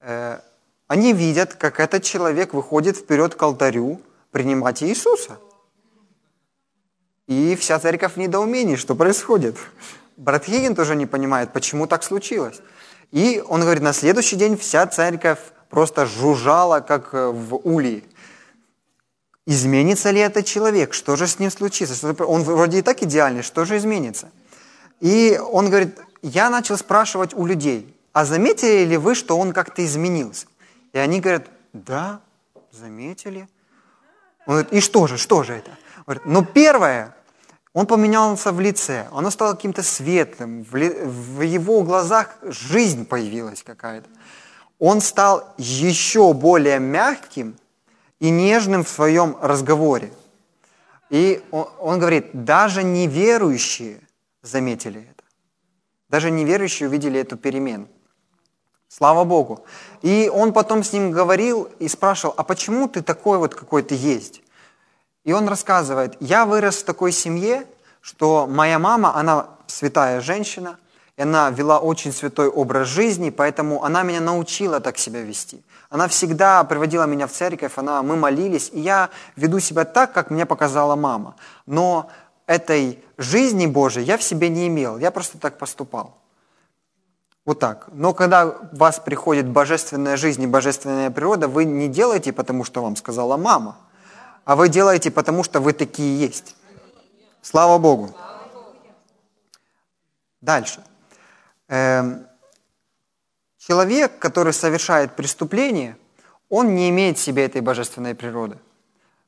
[0.00, 0.40] э,
[0.88, 4.00] они видят, как этот человек выходит вперед к алтарю
[4.32, 5.38] принимать Иисуса.
[7.28, 9.56] И вся церковь в недоумении, что происходит.
[10.16, 12.60] Брат Хигин тоже не понимает, почему так случилось.
[13.10, 18.04] И он говорит, на следующий день вся церковь просто жужжала, как э, в улей.
[19.46, 20.94] Изменится ли этот человек?
[20.94, 22.14] Что же с ним случится?
[22.24, 24.30] Он вроде и так идеальный, что же изменится?
[25.00, 29.84] И он говорит, я начал спрашивать у людей, а заметили ли вы, что он как-то
[29.84, 30.46] изменился?
[30.92, 32.20] И они говорят, да,
[32.70, 33.48] заметили.
[34.46, 35.70] Он говорит, и что же, что же это?
[36.06, 37.14] Говорит, ну первое,
[37.72, 44.08] он поменялся в лице, оно стало каким-то светлым, в его глазах жизнь появилась какая-то.
[44.78, 47.56] он стал еще более мягким
[48.18, 50.12] и нежным в своем разговоре.
[51.08, 54.00] И он, он говорит, даже неверующие
[54.42, 55.24] заметили это.
[56.08, 57.86] Даже неверующие увидели эту перемену.
[58.88, 59.64] Слава Богу.
[60.02, 63.94] И он потом с ним говорил и спрашивал, а почему ты такой вот, какой ты
[63.94, 64.42] есть?
[65.24, 67.66] И он рассказывает, я вырос в такой семье,
[68.00, 70.78] что моя мама, она святая женщина,
[71.16, 75.62] и она вела очень святой образ жизни, поэтому она меня научила так себя вести.
[75.90, 80.30] Она всегда приводила меня в церковь, она, мы молились, и я веду себя так, как
[80.30, 81.36] мне показала мама.
[81.66, 82.10] Но
[82.46, 86.18] этой жизни Божией я в себе не имел, я просто так поступал.
[87.44, 87.88] Вот так.
[87.92, 92.82] Но когда в вас приходит божественная жизнь и божественная природа, вы не делаете, потому что
[92.82, 93.76] вам сказала мама,
[94.44, 96.56] а вы делаете, потому что вы такие есть.
[97.42, 98.14] Слава Богу.
[100.40, 100.84] Дальше.
[101.68, 102.26] Эм,
[103.58, 105.96] человек, который совершает преступление,
[106.48, 108.58] он не имеет в себе этой божественной природы,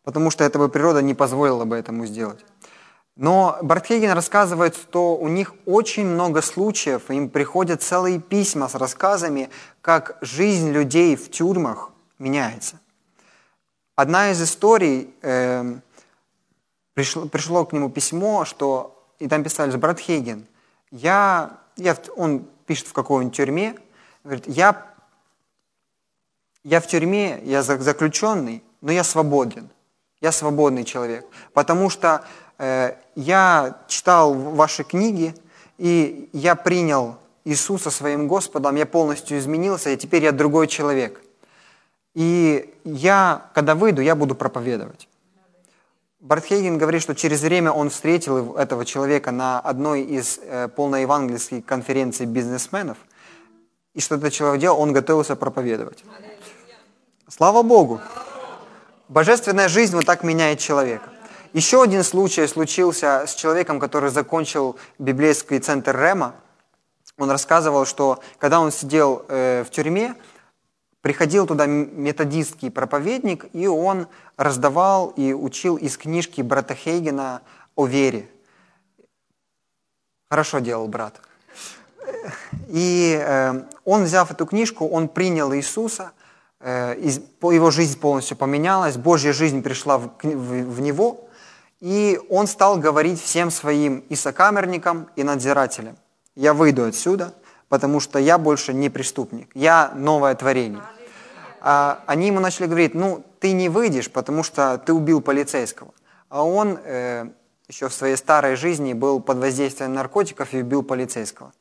[0.03, 2.45] потому что эта бы природа не позволила бы этому сделать.
[3.17, 9.51] Но Бартхеген рассказывает, что у них очень много случаев, им приходят целые письма с рассказами,
[9.81, 12.81] как жизнь людей в тюрьмах меняется.
[13.97, 15.79] Одна из историй, э,
[16.95, 20.47] пришло, пришло к нему письмо, что, и там писали, брат Хейген,
[20.91, 23.77] я, я, он пишет в какой-нибудь тюрьме,
[24.25, 24.87] говорит, я,
[26.63, 29.69] я в тюрьме, я заключенный, но я свободен,
[30.21, 32.25] я свободный человек, потому что
[32.59, 35.35] Э, я читал ваши книги,
[35.79, 41.21] и я принял Иисуса своим Господом, я полностью изменился, и теперь я другой человек.
[42.15, 45.09] И я, когда выйду, я буду проповедовать.
[46.21, 52.25] Бартхейген говорит, что через время он встретил этого человека на одной из э, полноевангельских конференций
[52.25, 52.97] бизнесменов,
[53.93, 56.03] и что этот человек делал, он готовился проповедовать.
[57.29, 58.01] Слава Богу!
[59.09, 61.11] Божественная жизнь вот так меняет человека.
[61.53, 66.35] Еще один случай случился с человеком, который закончил библейский центр Рема.
[67.19, 70.15] Он рассказывал, что когда он сидел э, в тюрьме,
[71.05, 74.07] приходил туда методистский проповедник, и он
[74.39, 77.43] раздавал и учил из книжки брата Хейгена
[77.77, 78.27] о вере.
[80.31, 81.21] Хорошо делал брат.
[82.69, 86.13] И э, он, взяв эту книжку, он принял Иисуса,
[86.61, 86.97] э,
[87.43, 91.21] его жизнь полностью поменялась, Божья жизнь пришла в, в, в него–
[91.81, 95.99] и он стал говорить всем своим и сокамерникам, и надзирателям,
[96.35, 97.35] я выйду отсюда,
[97.75, 100.85] потому что я больше не преступник, я новое творение.
[101.61, 105.93] А они ему начали говорить, ну, ты не выйдешь, потому что ты убил полицейского.
[106.29, 107.27] А он э,
[107.67, 111.53] еще в своей старой жизни был под воздействием наркотиков и убил полицейского.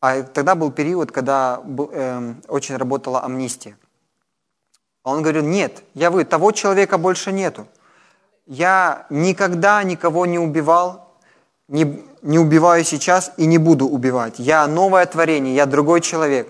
[0.00, 3.78] А тогда был период, когда э, очень работала амнистия.
[5.04, 7.68] А он говорил, нет, я вы, того человека больше нету
[8.48, 11.07] я никогда никого не убивал,
[11.68, 14.34] не, не убиваю сейчас и не буду убивать.
[14.38, 16.48] Я новое творение, я другой человек.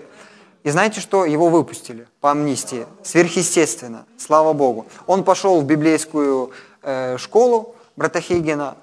[0.63, 1.25] И знаете что?
[1.25, 2.85] Его выпустили по амнистии.
[3.03, 4.05] Сверхъестественно.
[4.17, 4.87] Слава Богу.
[5.07, 6.51] Он пошел в библейскую
[6.81, 8.77] э, школу брата Хейгена,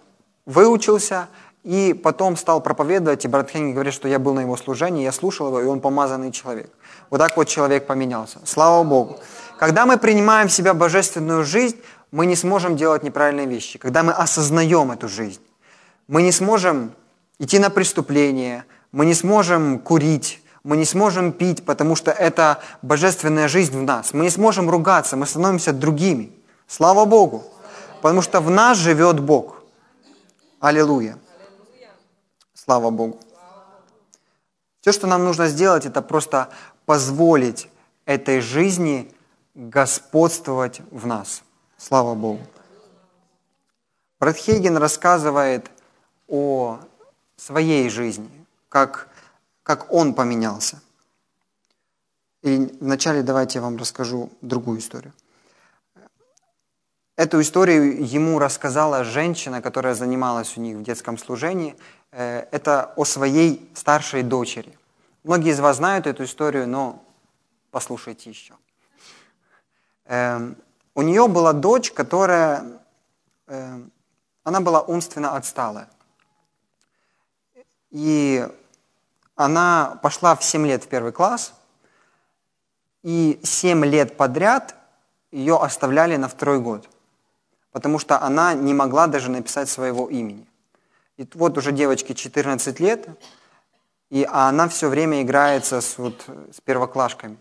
[0.44, 1.29] выучился,
[1.64, 5.11] и потом стал проповедовать, и брат Хейген говорит, что я был на его служении, я
[5.11, 6.70] слушал его, и он помазанный человек.
[7.11, 8.38] Вот так вот человек поменялся.
[8.44, 9.18] Слава Богу.
[9.59, 11.77] Когда мы принимаем в себя божественную жизнь,
[12.12, 15.40] мы не сможем делать неправильные вещи, когда мы осознаем эту жизнь.
[16.09, 16.92] Мы не сможем
[17.38, 23.49] идти на преступление, мы не сможем курить, мы не сможем пить, потому что это божественная
[23.49, 24.12] жизнь в нас.
[24.12, 26.33] Мы не сможем ругаться, мы становимся другими.
[26.66, 27.45] Слава Богу.
[28.03, 29.62] Потому что в нас живет Бог.
[30.61, 31.19] Аллилуйя.
[32.55, 33.21] Слава Богу.
[34.81, 36.49] Все, что нам нужно сделать, это просто
[36.85, 37.69] позволить
[38.05, 39.12] этой жизни
[39.55, 41.42] господствовать в нас.
[41.77, 42.40] Слава Богу.
[44.21, 45.71] Брат Хейген рассказывает
[46.28, 46.80] о
[47.36, 48.30] своей жизни,
[48.68, 49.08] как,
[49.62, 50.80] как он поменялся.
[52.42, 55.12] И вначале давайте я вам расскажу другую историю.
[57.16, 61.74] Эту историю ему рассказала женщина, которая занималась у них в детском служении.
[62.12, 64.78] Э, это о своей старшей дочери.
[65.24, 67.02] Многие из вас знают эту историю, но
[67.70, 68.54] послушайте еще.
[70.04, 70.56] Эм,
[70.94, 72.80] у нее была дочь, которая,
[73.46, 73.80] э,
[74.44, 75.88] она была умственно отсталая.
[77.96, 78.46] И
[79.37, 81.54] она пошла в 7 лет в первый класс,
[83.02, 84.74] и 7 лет подряд
[85.32, 86.87] ее оставляли на второй год,
[87.72, 90.46] потому что она не могла даже написать своего имени.
[91.16, 93.09] И вот уже девочке 14 лет,
[94.11, 97.38] И, а она все время играется с, вот, с первоклашками.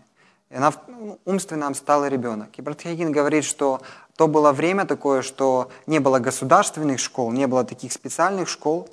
[0.48, 2.48] И она ну, умственно стала ребенок.
[2.58, 3.82] И брат Хейген говорит, что
[4.16, 8.88] то было время такое, что не было государственных школ, не было таких специальных школ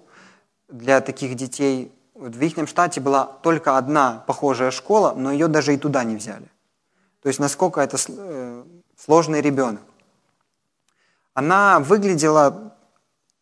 [0.67, 1.91] для таких детей.
[2.15, 6.47] В их штате была только одна похожая школа, но ее даже и туда не взяли.
[7.21, 8.63] То есть насколько это э,
[8.97, 9.82] сложный ребенок.
[11.34, 12.73] Она выглядела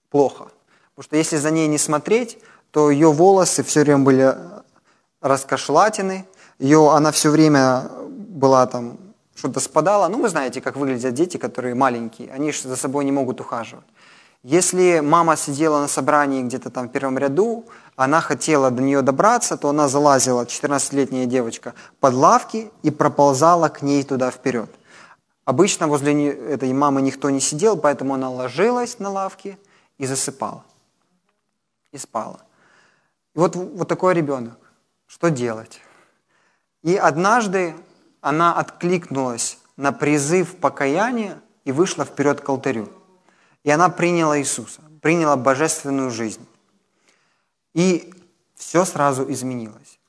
[0.09, 0.47] плохо,
[0.95, 2.37] потому что если за ней не смотреть,
[2.71, 4.35] то ее волосы все время были
[5.19, 6.25] раскошлатины,
[6.57, 7.89] ее, она все время
[8.29, 8.97] была там,
[9.35, 10.07] что-то спадала.
[10.07, 13.85] Ну, вы знаете, как выглядят дети, которые маленькие, они же за собой не могут ухаживать.
[14.43, 19.55] Если мама сидела на собрании где-то там в первом ряду, она хотела до нее добраться,
[19.55, 24.69] то она залазила, 14-летняя девочка, под лавки и проползала к ней туда вперед.
[25.45, 29.59] Обычно возле этой мамы никто не сидел, поэтому она ложилась на лавке
[29.99, 30.63] и засыпала.
[31.91, 32.39] И спала.
[33.35, 34.57] И вот, вот такой ребенок.
[35.05, 35.81] Что делать?
[36.81, 37.75] И однажды
[38.21, 42.89] она откликнулась на призыв покаяния и вышла вперед к алтарю.
[43.63, 46.45] И она приняла Иисуса, приняла божественную жизнь.
[47.73, 48.13] И
[48.55, 49.99] все сразу изменилось.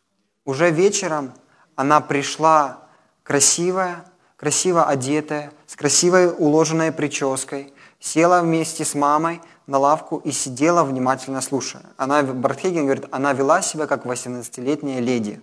[0.44, 1.32] Уже вечером
[1.76, 2.88] она пришла
[3.22, 4.04] красивая,
[4.36, 11.40] красиво одетая, с красивой уложенной прической, села вместе с мамой на лавку и сидела, внимательно
[11.40, 11.84] слушая.
[11.96, 15.40] Она, Бартхеген говорит, она вела себя как 18-летняя леди.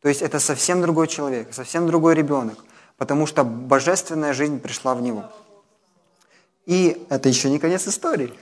[0.00, 2.58] То есть это совсем другой человек, совсем другой ребенок,
[2.96, 5.24] потому что божественная жизнь пришла в него.
[6.66, 8.34] И это еще не конец истории.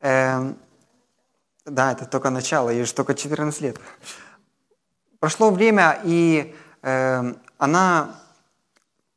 [0.00, 0.58] Эм,
[1.66, 3.78] да, это только начало, ей же только 14 лет.
[5.20, 8.20] Прошло время, и э, она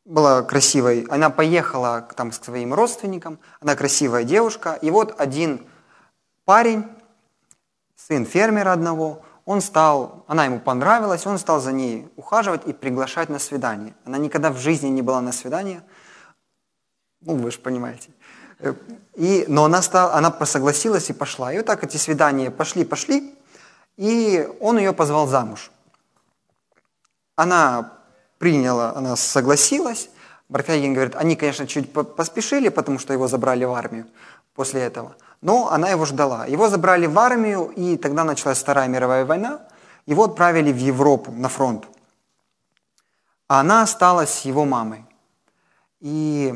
[0.04, 5.66] была красивой, она поехала там, к своим родственникам, она красивая девушка, и вот один
[6.44, 6.86] парень,
[7.96, 13.30] сын фермера одного, он стал, она ему понравилась, он стал за ней ухаживать и приглашать
[13.30, 13.94] на свидание.
[14.04, 15.82] Она никогда в жизни не была на свидании,
[17.26, 18.10] ну, вы же понимаете.
[19.16, 21.52] И, но она, стала, она согласилась и пошла.
[21.54, 23.36] И вот так эти свидания пошли, пошли,
[23.98, 25.72] и он ее позвал замуж.
[27.36, 27.94] Она
[28.38, 30.10] приняла, она согласилась.
[30.50, 34.06] Барфягин говорит, они, конечно, чуть поспешили, потому что его забрали в армию
[34.54, 35.16] после этого.
[35.42, 36.46] Но она его ждала.
[36.46, 39.62] Его забрали в армию, и тогда началась Вторая мировая война.
[40.06, 41.86] Его отправили в Европу, на фронт.
[43.48, 45.06] А она осталась с его мамой.
[46.00, 46.54] И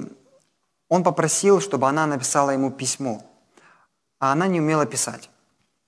[0.89, 3.23] он попросил, чтобы она написала ему письмо.
[4.19, 5.29] А она не умела писать.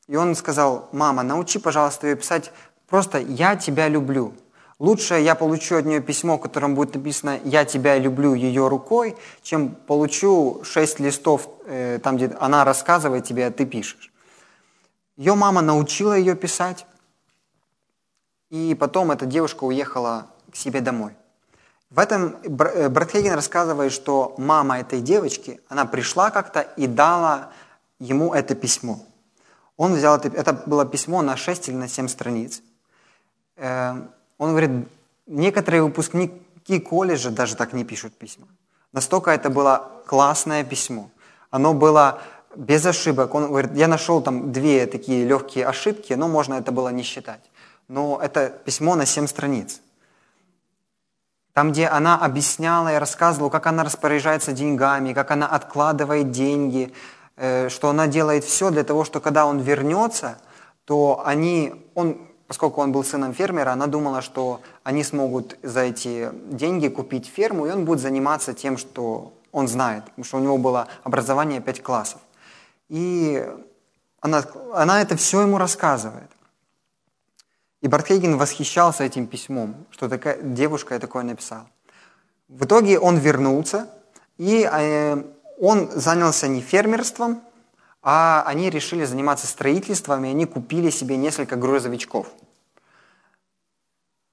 [0.07, 2.51] И он сказал, мама, научи, пожалуйста, ее писать
[2.88, 4.33] просто «я тебя люблю».
[4.79, 9.17] Лучше я получу от нее письмо, в котором будет написано «Я тебя люблю» ее рукой,
[9.41, 14.12] чем получу шесть листов, э, там, где она рассказывает тебе, а ты пишешь.
[15.17, 16.85] Ее мама научила ее писать,
[18.49, 21.13] и потом эта девушка уехала к себе домой.
[21.89, 27.49] В этом э, Братхейген рассказывает, что мама этой девочки, она пришла как-то и дала
[27.99, 28.99] ему это письмо.
[29.75, 32.62] Он взял это, это было письмо на 6 или на 7 страниц.
[33.56, 33.95] Э,
[34.38, 34.88] он говорит,
[35.25, 38.47] некоторые выпускники колледжа даже так не пишут письма.
[38.91, 41.10] Настолько это было классное письмо.
[41.49, 42.21] Оно было
[42.56, 43.34] без ошибок.
[43.34, 47.41] Он говорит, я нашел там две такие легкие ошибки, но можно это было не считать.
[47.88, 49.82] Но это письмо на семь страниц.
[51.59, 56.93] Там, где она объясняла и рассказывала, как она распоряжается деньгами, как она откладывает деньги,
[57.35, 60.37] э, что она делает все для того, что когда он вернется,
[60.85, 66.29] то они, он поскольку он был сыном фермера, она думала, что они смогут за эти
[66.49, 70.57] деньги купить ферму, и он будет заниматься тем, что он знает, потому что у него
[70.57, 72.21] было образование 5 классов.
[72.87, 73.45] И
[74.21, 76.31] она, она это все ему рассказывает.
[77.81, 81.69] И Бартхейген восхищался этим письмом, что такая девушка такое написала.
[82.49, 83.89] В итоге он вернулся,
[84.37, 85.23] и э,
[85.59, 87.41] он занялся не фермерством,
[88.01, 92.27] а они решили заниматься строительством, и они купили себе несколько грузовичков.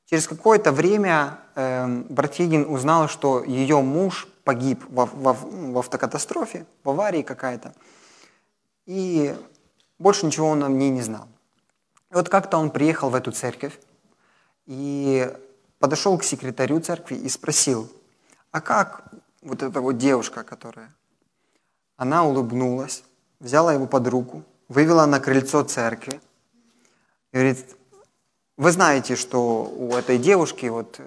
[0.07, 6.91] Через какое-то время э, Братьегин узнал, что ее муж погиб в, в, в автокатастрофе, в
[6.91, 7.75] аварии какая-то,
[8.87, 9.35] и
[9.99, 11.29] больше ничего он о ней не знал.
[12.11, 13.79] И вот как-то он приехал в эту церковь
[14.67, 15.31] и
[15.79, 17.91] подошел к секретарю церкви и спросил,
[18.51, 20.95] а как вот эта вот девушка, которая...
[21.99, 23.05] Она улыбнулась,
[23.41, 26.21] взяла его под руку, вывела на крыльцо церкви
[27.37, 27.77] говорит,
[28.57, 31.01] вы знаете, что у этой девушки, вот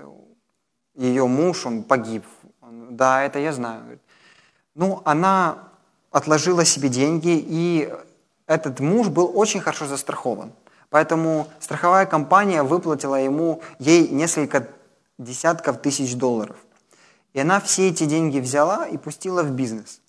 [0.96, 2.24] ее муж, он погиб.
[2.62, 4.00] Он, да, это я знаю.
[4.76, 5.70] Ну, она
[6.12, 7.92] отложила себе деньги, и
[8.46, 10.52] этот муж был очень хорошо застрахован.
[10.90, 14.68] Поэтому страховая компания выплатила ему, ей несколько
[15.18, 16.56] десятков тысяч долларов.
[17.34, 20.02] И она все эти деньги взяла и пустила в бизнес.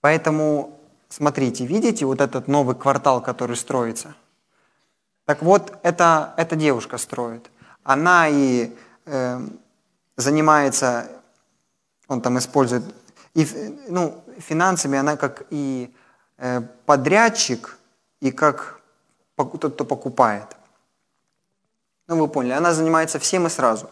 [0.00, 4.14] Поэтому, смотрите, видите вот этот новый квартал, который строится?
[5.24, 7.50] Так вот, это, эта девушка строит.
[7.84, 8.74] Она и
[9.06, 9.40] э,
[10.16, 11.08] занимается,
[12.08, 12.82] он там использует,
[13.34, 13.46] и,
[13.88, 15.94] ну, финансами она как и
[16.38, 17.78] э, подрядчик,
[18.20, 18.77] и как
[19.44, 20.56] тот, кто покупает.
[22.08, 23.90] Ну, вы поняли, она занимается всем и сразу.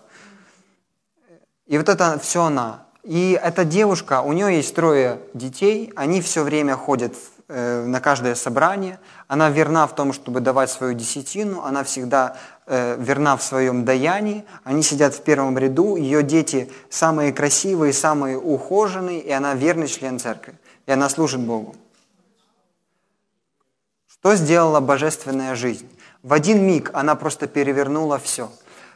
[1.66, 2.86] И вот это все она.
[3.02, 7.14] И эта девушка, у нее есть трое детей, они все время ходят
[7.48, 12.36] э, на каждое собрание, она верна в том, чтобы давать свою десятину, она всегда
[12.66, 18.38] э, верна в своем даянии, они сидят в первом ряду, ее дети самые красивые, самые
[18.38, 20.54] ухоженные, и она верный член церкви,
[20.86, 21.76] и она служит Богу.
[24.20, 25.88] Что сделала божественная жизнь?
[26.22, 28.50] В один миг она просто перевернула все.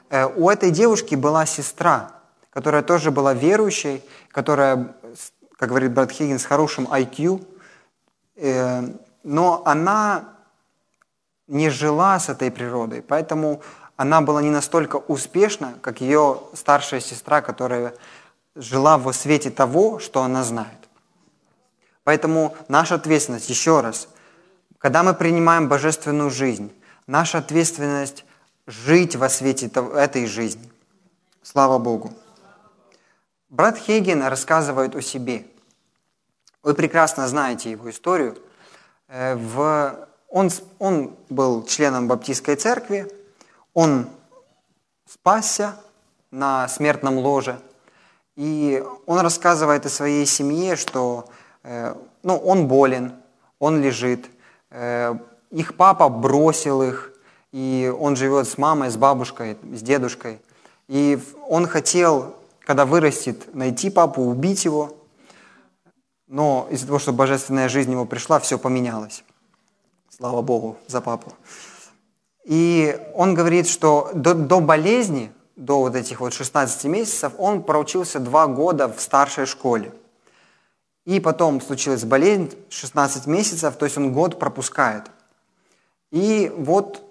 [0.08, 2.12] Э, у этой девушки была сестра,
[2.50, 4.94] которая тоже была верующей, которая,
[5.56, 7.46] как говорит брат Хиггин, с хорошим IQ,
[8.36, 8.82] э,
[9.22, 10.24] но она
[11.46, 13.62] не жила с этой природой, поэтому
[13.96, 17.94] она была не настолько успешна, как ее старшая сестра, которая
[18.54, 20.88] жила в свете того, что она знает.
[22.04, 24.08] Поэтому наша ответственность, еще раз,
[24.80, 26.72] когда мы принимаем божественную жизнь,
[27.06, 28.24] наша ответственность
[28.66, 30.68] жить во свете этой жизни.
[31.42, 32.14] Слава Богу.
[33.50, 35.46] Брат Хейген рассказывает о себе.
[36.62, 38.38] Вы прекрасно знаете его историю.
[39.08, 40.08] Э, в...
[40.28, 43.12] Он, он был членом Баптистской церкви,
[43.74, 44.08] он
[45.04, 45.76] спасся
[46.30, 47.60] на смертном ложе,
[48.36, 51.28] и он рассказывает о своей семье, что
[51.64, 53.16] э, ну, он болен,
[53.58, 54.30] он лежит,
[54.72, 57.12] их папа бросил их,
[57.52, 60.40] и он живет с мамой, с бабушкой, с дедушкой.
[60.88, 61.18] И
[61.48, 62.34] он хотел
[62.70, 64.94] когда вырастет, найти папу, убить его.
[66.28, 69.24] Но из-за того, что божественная жизнь ему пришла, все поменялось.
[70.08, 71.32] Слава Богу за папу.
[72.44, 78.20] И он говорит, что до, до болезни, до вот этих вот 16 месяцев, он проучился
[78.20, 79.92] два года в старшей школе.
[81.04, 85.04] И потом случилась болезнь, 16 месяцев, то есть он год пропускает.
[86.10, 87.02] И вот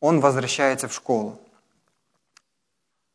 [0.00, 1.38] он возвращается в школу.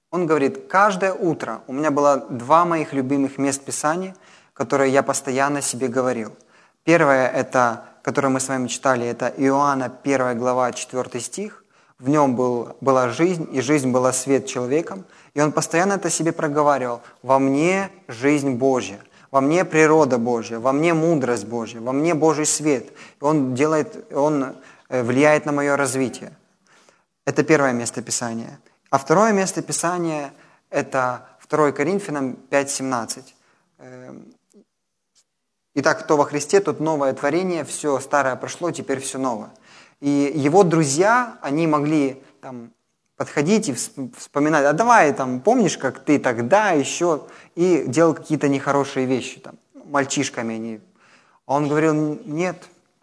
[0.10, 4.16] Он говорит, каждое утро у меня было два моих любимых мест Писания,
[4.54, 6.36] которые я постоянно себе говорил.
[6.84, 11.64] Первое, это, которое мы с вами читали, это Иоанна 1 глава 4 стих.
[11.98, 15.06] В нем был, была жизнь, и жизнь была свет человеком.
[15.34, 17.02] И он постоянно это себе проговаривал.
[17.22, 19.00] «Во мне жизнь Божья,
[19.32, 22.92] во мне природа Божья, во мне мудрость Божья, во мне Божий свет».
[23.20, 24.56] Он, делает, он
[24.90, 26.32] э, влияет на мое развитие.
[27.26, 28.60] Это первое место Писания–
[28.92, 30.34] а второе место Писания–
[30.70, 33.24] это 2 Коринфянам 5.17.
[33.78, 34.26] Эм,
[35.76, 39.52] Итак, кто во Христе, тот новое творение, все старое прошло, теперь все новое.
[40.02, 42.74] И его друзья, они могли там,
[43.16, 49.06] подходить и вспоминать, а давай, там, помнишь, как ты тогда еще, и делал какие-то нехорошие
[49.06, 50.80] вещи, там, мальчишками они.
[51.46, 52.58] А он говорил, нет,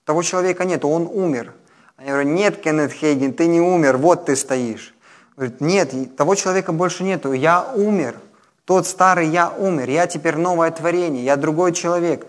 [0.04, 1.52] того человека нет, он умер.
[1.96, 4.94] Они говорят, нет, Кеннет Хейген, ты не умер, вот ты стоишь.
[5.36, 8.16] Говорит, нет, того человека больше нету, я умер.
[8.64, 12.26] Тот старый я умер, я теперь новое творение, я другой человек.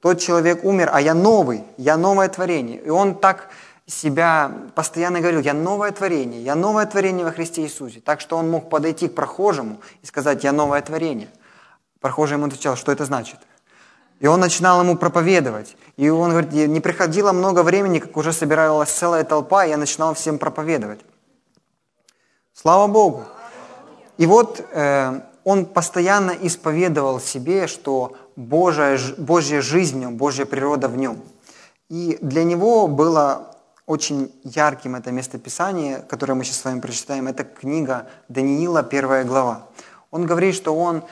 [0.00, 2.80] Тот человек умер, а я новый, я новое творение.
[2.80, 3.48] И он так
[3.86, 8.00] себя постоянно говорил, я новое творение, я новое творение во Христе Иисусе.
[8.00, 11.28] Так что он мог подойти к прохожему и сказать, я новое творение.
[12.00, 13.38] Прохожий ему отвечал, что это значит?
[14.20, 15.76] И он начинал ему проповедовать.
[15.96, 20.14] И он говорит, не приходило много времени, как уже собиралась целая толпа, и я начинал
[20.14, 21.00] всем проповедовать.
[22.54, 23.24] Слава Богу.
[24.16, 30.88] И вот э, он постоянно исповедовал себе, что Божья, Божья жизнь в нем, Божья природа
[30.88, 31.20] в нем.
[31.88, 33.54] И для него было
[33.86, 39.68] очень ярким это местописание, которое мы сейчас с вами прочитаем, это книга Даниила, первая глава.
[40.10, 41.04] Он говорит, что он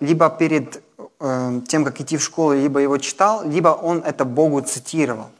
[0.00, 0.82] либо перед
[1.20, 5.30] э, тем, как идти в школу, либо его читал, либо он это Богу цитировал.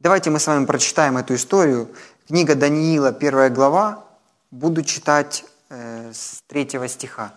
[0.00, 1.88] Давайте мы с вами прочитаем эту историю.
[2.26, 4.04] Книга Даниила, первая глава,
[4.50, 7.32] буду читать э, с третьего стиха.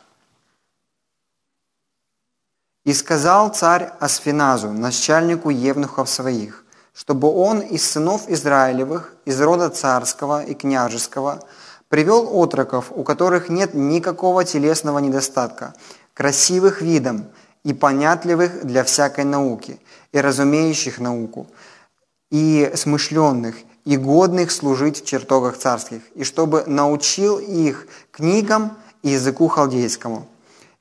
[2.84, 10.44] «И сказал царь Асфиназу, начальнику евнухов своих, чтобы он из сынов Израилевых, из рода царского
[10.44, 11.44] и княжеского,
[11.92, 15.74] привел отроков, у которых нет никакого телесного недостатка,
[16.14, 17.26] красивых видом
[17.66, 19.78] и понятливых для всякой науки,
[20.14, 21.48] и разумеющих науку,
[22.32, 29.50] и смышленных, и годных служить в чертогах царских, и чтобы научил их книгам и языку
[29.50, 30.26] халдейскому.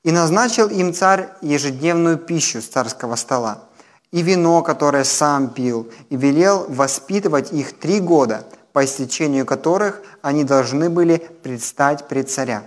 [0.04, 3.64] И назначил им царь ежедневную пищу с царского стола,
[4.12, 10.44] и вино, которое сам пил, и велел воспитывать их три года, по истечению которых они
[10.44, 12.64] должны были предстать пред царя.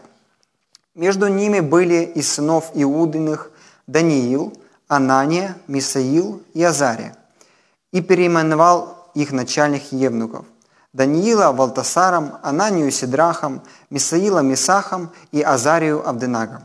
[0.96, 3.52] Между ними были из сынов Иудиных
[3.88, 4.54] Даниил,
[4.88, 7.16] Анания, Мисаил и Азария.
[7.92, 10.46] И переименовал их начальных евнуков.
[10.94, 16.64] Даниила Валтасаром, Ананию Сидрахом, Мисаила Мисахом и Азарию Абденагом.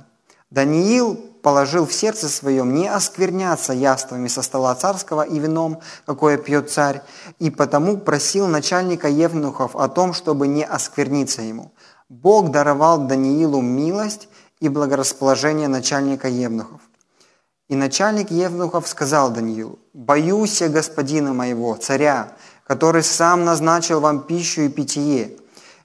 [0.50, 6.70] Даниил положил в сердце своем не оскверняться яствами со стола царского и вином, какое пьет
[6.70, 7.02] царь,
[7.38, 11.72] и потому просил начальника евнухов о том, чтобы не оскверниться ему.
[12.08, 14.28] Бог даровал Даниилу милость
[14.60, 16.80] и благорасположение начальника евнухов.
[17.68, 22.32] И начальник евнухов сказал Даниилу, «Боюсь я господина моего, царя,
[22.66, 25.36] который сам назначил вам пищу и питье.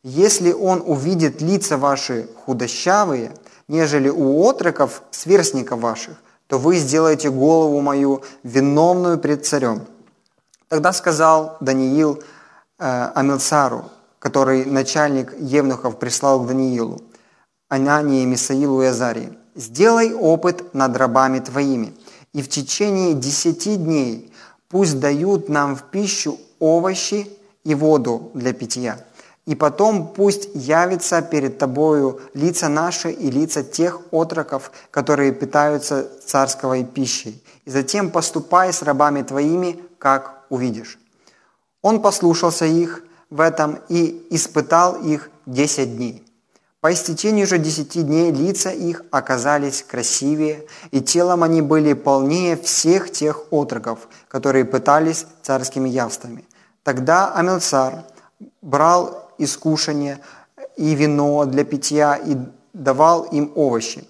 [0.04, 3.32] Если он увидит лица ваши худощавые,
[3.68, 9.82] нежели у отроков, сверстников ваших, то вы сделаете голову мою виновную пред царем».
[10.68, 12.24] Тогда сказал Даниил
[12.80, 13.86] э, Амилсару,
[14.20, 17.02] который начальник Евнухов прислал к Даниилу,
[17.70, 21.94] Анании, Мисаилу и Азарии, «Сделай опыт над рабами твоими,
[22.34, 24.34] и в течение десяти дней
[24.68, 27.28] пусть дают нам в пищу овощи
[27.64, 28.98] и воду для питья.
[29.46, 36.84] И потом пусть явится перед тобою лица наши и лица тех отроков, которые питаются царской
[36.84, 37.44] пищей.
[37.66, 41.00] И затем поступай с рабами твоими, как увидишь».
[41.82, 46.24] Он послушался их, в этом и испытал их десять дней.
[46.82, 53.12] По истечению же десяти дней лица их оказались красивее, и телом они были полнее всех
[53.12, 56.46] тех отроков, которые пытались царскими явствами.
[56.84, 58.04] Тогда Амилцар
[58.62, 60.20] брал искушение
[60.78, 62.36] и вино для питья и
[62.74, 64.04] давал им овощи.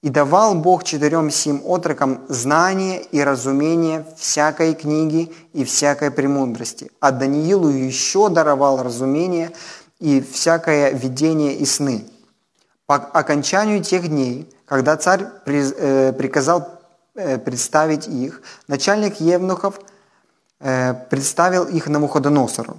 [0.00, 6.90] И давал Бог четырем сим отрокам знание и разумение всякой книги и всякой премудрости.
[7.00, 9.50] А Даниилу еще даровал разумение
[9.98, 12.04] и всякое видение и сны.
[12.86, 16.80] По окончанию тех дней, когда царь э, приказал
[17.14, 19.80] э, представить их, начальник Евнухов
[20.60, 22.78] э, представил их Навуходоносору.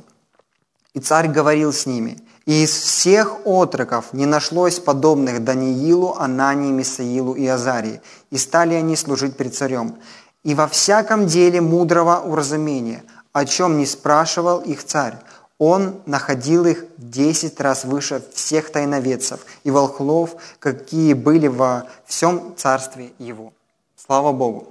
[0.94, 2.18] И царь говорил с ними–
[2.50, 8.96] и из всех отроков не нашлось подобных Даниилу, Анании, Мисаилу и Азарии, и стали они
[8.96, 10.00] служить пред царем.
[10.44, 15.14] И во всяком деле мудрого уразумения, о чем не спрашивал их царь,
[15.60, 23.12] он находил их десять раз выше всех тайноведцев и волхлов, какие были во всем царстве
[23.20, 23.54] его.
[23.96, 24.70] Слава Богу!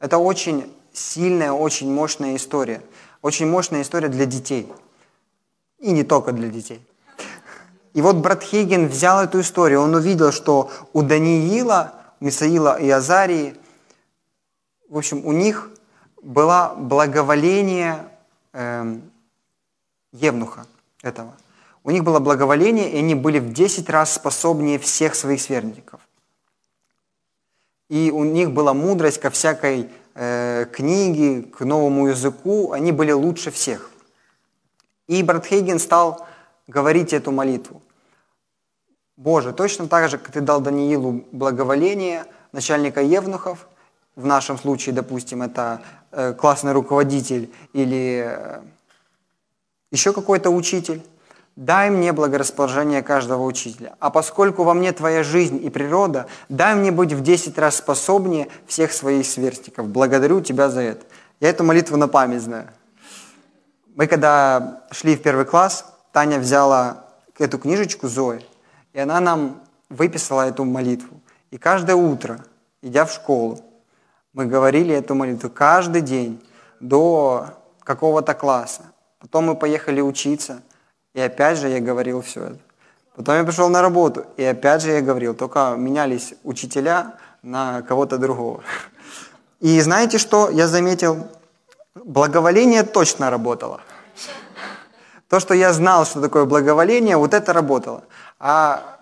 [0.00, 2.82] Это очень сильная, очень мощная история.
[3.22, 4.70] Очень мощная история для детей–
[5.84, 6.80] и не только для детей.
[7.92, 13.54] И вот брат Хейген взял эту историю, он увидел, что у Даниила, Мисаила и Азарии,
[14.88, 15.70] в общем, у них
[16.22, 18.08] было благоволение
[18.52, 18.96] э,
[20.12, 20.66] Евнуха
[21.02, 21.34] этого.
[21.82, 26.00] У них было благоволение, и они были в 10 раз способнее всех своих сверстников.
[27.90, 33.50] И у них была мудрость ко всякой э, книге, к новому языку, они были лучше
[33.50, 33.90] всех.
[35.06, 36.26] И брат Хейген стал
[36.66, 37.82] говорить эту молитву.
[39.16, 43.68] Боже, точно так же, как ты дал Даниилу благоволение, начальника Евнухов,
[44.16, 48.60] в нашем случае, допустим, это э, классный руководитель или э,
[49.92, 51.02] еще какой-то учитель,
[51.56, 53.94] дай мне благорасположение каждого учителя.
[54.00, 58.48] А поскольку во мне твоя жизнь и природа, дай мне быть в 10 раз способнее
[58.66, 59.88] всех своих сверстников.
[59.88, 61.06] Благодарю тебя за это.
[61.40, 62.68] Я эту молитву на память знаю.
[63.94, 67.04] Мы когда шли в первый класс, Таня взяла
[67.38, 68.44] эту книжечку Зои,
[68.92, 71.20] и она нам выписала эту молитву.
[71.52, 72.44] И каждое утро,
[72.82, 73.60] идя в школу,
[74.32, 76.44] мы говорили эту молитву каждый день
[76.80, 77.46] до
[77.84, 78.82] какого-то класса.
[79.20, 80.60] Потом мы поехали учиться,
[81.12, 82.58] и опять же я говорил все это.
[83.14, 88.18] Потом я пришел на работу, и опять же я говорил, только менялись учителя на кого-то
[88.18, 88.64] другого.
[89.60, 91.28] И знаете, что я заметил?
[91.94, 93.80] Благоволение точно работало.
[95.28, 98.02] То, что я знал, что такое благоволение, вот это работало.
[98.40, 98.98] А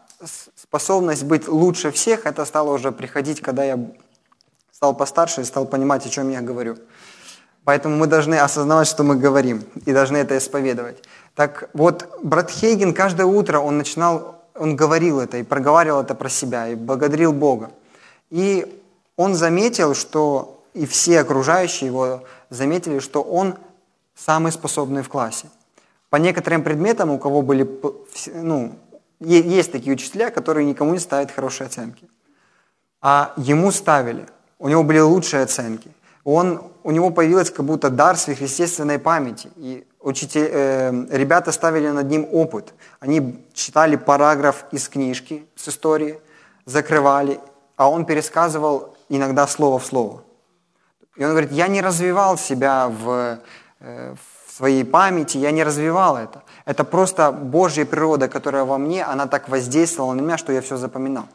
[0.57, 3.79] способность быть лучше всех, это стало уже приходить, когда я
[4.71, 6.77] стал постарше и стал понимать, о чем я говорю.
[7.65, 11.03] Поэтому мы должны осознавать, что мы говорим, и должны это исповедовать.
[11.35, 16.29] Так вот, брат Хейген каждое утро, он начинал, он говорил это и проговаривал это про
[16.29, 17.71] себя, и благодарил Бога.
[18.31, 18.83] И
[19.17, 23.57] он заметил, что и все окружающие его заметили, что он
[24.15, 25.49] самый способный в классе.
[26.11, 27.67] По некоторым предметам, у кого были,
[28.35, 28.79] ну,
[29.21, 32.09] есть такие учителя, которые никому не ставят хорошие оценки.
[33.01, 34.27] А ему ставили,
[34.59, 35.91] у него были лучшие оценки.
[36.25, 39.49] Он, у него появилась как будто дар сверхъестественной памяти.
[39.57, 42.75] И учитель, э, ребята ставили над ним опыт.
[43.01, 46.21] Они читали параграф из книжки с истории,
[46.67, 47.41] закрывали,
[47.77, 50.23] а он пересказывал иногда слово в слово.
[51.17, 53.39] И он говорит, я не развивал себя в,
[53.81, 56.43] э, в своей памяти, я не развивал это.
[56.65, 60.77] Это просто Божья природа, которая во мне, она так воздействовала на меня, что я все
[60.77, 61.27] запоминал.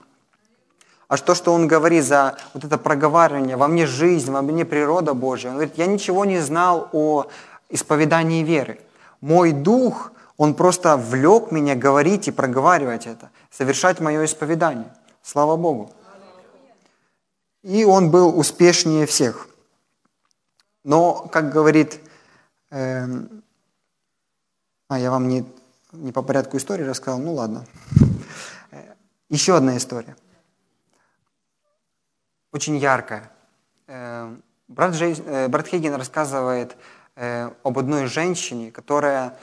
[1.08, 5.14] А то, что он говорит за вот это проговаривание, во мне жизнь, во мне природа
[5.14, 7.28] Божья, он говорит, я ничего не знал о
[7.70, 8.80] исповедании веры.
[9.22, 14.94] Мой дух, он просто влек меня говорить и проговаривать это, совершать мое исповедание.
[15.24, 15.92] Слава Богу.
[17.64, 19.48] И он был успешнее всех.
[20.88, 22.00] Но, как говорит,
[22.70, 23.06] э,
[24.88, 25.46] а я вам не,
[25.92, 27.66] не по порядку истории рассказал, ну ладно.
[28.72, 28.94] Э,
[29.28, 30.16] еще одна история.
[32.54, 33.30] Очень яркая.
[33.88, 34.34] Э,
[34.70, 34.96] брат,
[35.50, 36.78] брат Хейген рассказывает
[37.18, 39.38] э, об одной женщине, которая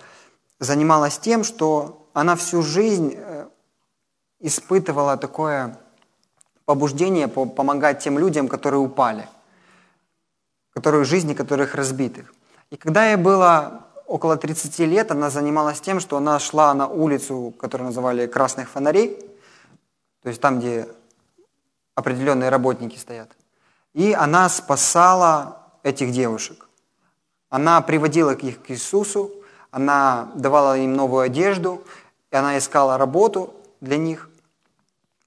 [0.61, 3.49] занималась тем, что она всю жизнь э,
[4.41, 5.79] испытывала такое
[6.65, 9.29] побуждение помогать тем людям, которые упали,
[10.75, 12.35] которые жизни которых разбитых.
[12.71, 17.55] И когда ей было около 30 лет, она занималась тем, что она шла на улицу,
[17.59, 19.17] которую называли «Красных фонарей»,
[20.23, 20.89] то есть там, где
[21.95, 23.31] определенные работники стоят.
[23.93, 26.67] И она спасала этих девушек.
[27.51, 29.31] Она приводила их к Иисусу,
[29.71, 31.85] она давала им новую одежду,
[32.33, 34.29] и она искала работу для них.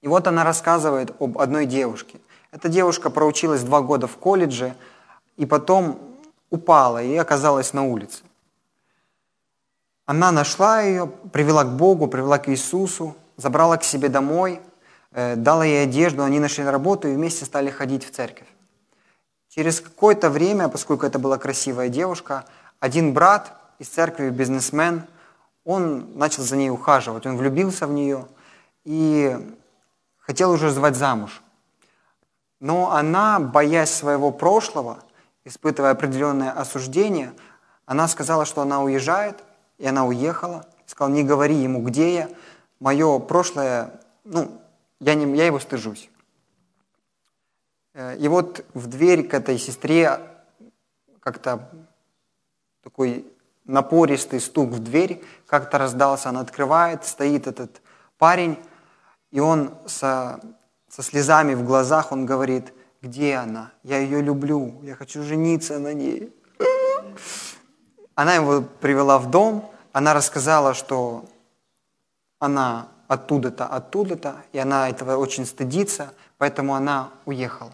[0.02, 2.20] И вот она рассказывает об одной девушке.
[2.50, 4.74] Эта девушка проучилась два года в колледже
[5.38, 5.98] и потом
[6.50, 8.22] упала и оказалась на улице.
[10.04, 14.60] Она нашла ее, привела к Богу, привела к Иисусу, забрала к себе домой,
[15.12, 18.48] э, дала ей одежду, они нашли работу и вместе стали ходить в церковь.
[19.48, 22.44] Через какое-то время, поскольку это была красивая девушка,
[22.80, 25.04] один брат из церкви, бизнесмен,
[25.64, 28.26] он начал за ней ухаживать, он влюбился в нее
[28.84, 29.36] и
[30.18, 31.42] хотел уже звать замуж.
[32.60, 34.98] Но она, боясь своего прошлого,
[35.48, 37.32] испытывая определенное осуждение,
[37.86, 39.42] она сказала, что она уезжает,
[39.78, 40.66] и она уехала.
[40.86, 42.30] Сказала, не говори ему, где я.
[42.80, 44.60] Мое прошлое, ну,
[45.00, 46.10] я, не, я его стыжусь.
[47.94, 50.20] Э, и вот в дверь к этой сестре
[51.20, 51.70] как-то
[52.82, 53.26] такой
[53.64, 57.82] напористый стук в дверь как-то раздался, она открывает, стоит этот
[58.18, 58.58] парень,
[59.30, 60.40] и он со,
[60.88, 62.72] со слезами в глазах, он говорит,
[63.02, 63.72] где она?
[63.82, 66.34] Я ее люблю, я хочу жениться на ней.
[68.14, 71.24] Она его привела в дом, она рассказала, что
[72.38, 77.72] она оттуда-то, оттуда-то, и она этого очень стыдится, поэтому она уехала.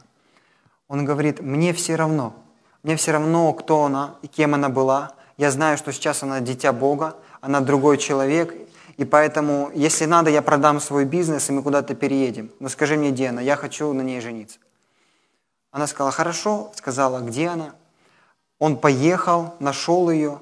[0.89, 2.35] Он говорит, мне все равно,
[2.83, 5.13] мне все равно, кто она и кем она была.
[5.39, 8.55] Я знаю, что сейчас она дитя Бога, она другой человек,
[8.97, 12.51] и поэтому, если надо, я продам свой бизнес, и мы куда-то переедем.
[12.61, 13.41] Но скажи мне, где она?
[13.41, 14.59] Я хочу на ней жениться.
[15.75, 17.75] Она сказала, хорошо, сказала, где она.
[18.61, 20.39] Он поехал, нашел ее,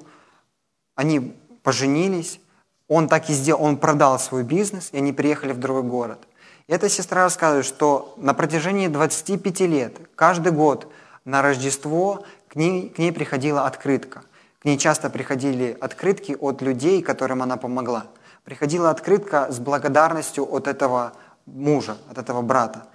[0.95, 2.39] они поженились,
[2.87, 6.19] он так и сделал, он продал свой бизнес, и они приехали в другой город.
[6.67, 10.91] И эта сестра рассказывает, что на протяжении 25 лет, каждый год
[11.25, 14.21] на Рождество к ней, к ней приходила открытка.
[14.59, 18.05] К ней часто приходили открытки от людей, которым она помогла–
[18.43, 21.13] приходила открытка с благодарностью от этого
[21.45, 22.85] мужа, от этого брата.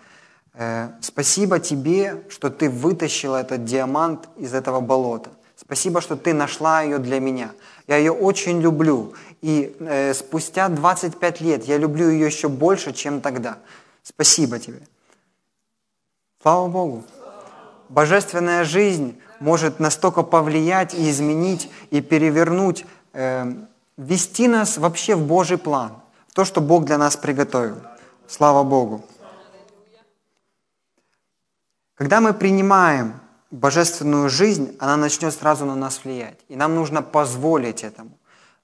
[0.58, 5.30] Э, Спасибо тебе, что ты вытащила этот диамант из этого болота.
[5.56, 7.52] Спасибо, что ты нашла ее для меня.
[7.86, 9.14] Я ее очень люблю.
[9.40, 13.58] И э, спустя 25 лет я люблю ее еще больше, чем тогда.
[14.02, 14.80] Спасибо тебе.
[16.42, 17.04] Слава Богу.
[17.88, 23.52] Божественная жизнь может настолько повлиять и изменить, и перевернуть э,
[23.96, 25.92] ввести нас вообще в Божий план,
[26.26, 27.76] в то, что Бог для нас приготовил.
[28.26, 29.04] Слава Богу.
[31.98, 33.14] Когда мы принимаем
[33.50, 36.38] божественную жизнь, она начнет сразу на нас влиять.
[36.48, 38.12] И нам нужно позволить этому.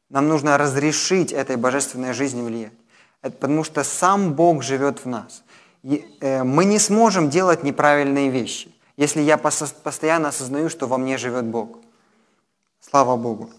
[0.08, 2.72] Нам нужно разрешить этой божественной жизни влиять.
[3.22, 5.42] Это потому что сам Бог живет в нас.
[5.82, 11.18] И, э, мы не сможем делать неправильные вещи, если я постоянно осознаю, что во мне
[11.18, 11.78] живет Бог.
[12.80, 13.50] Слава Богу.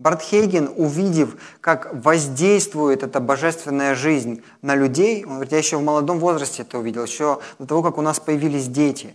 [0.00, 6.18] Бартхейген, увидев, как воздействует эта божественная жизнь на людей, он говорит, я еще в молодом
[6.18, 9.14] возрасте это увидел, еще до того, как у нас появились дети.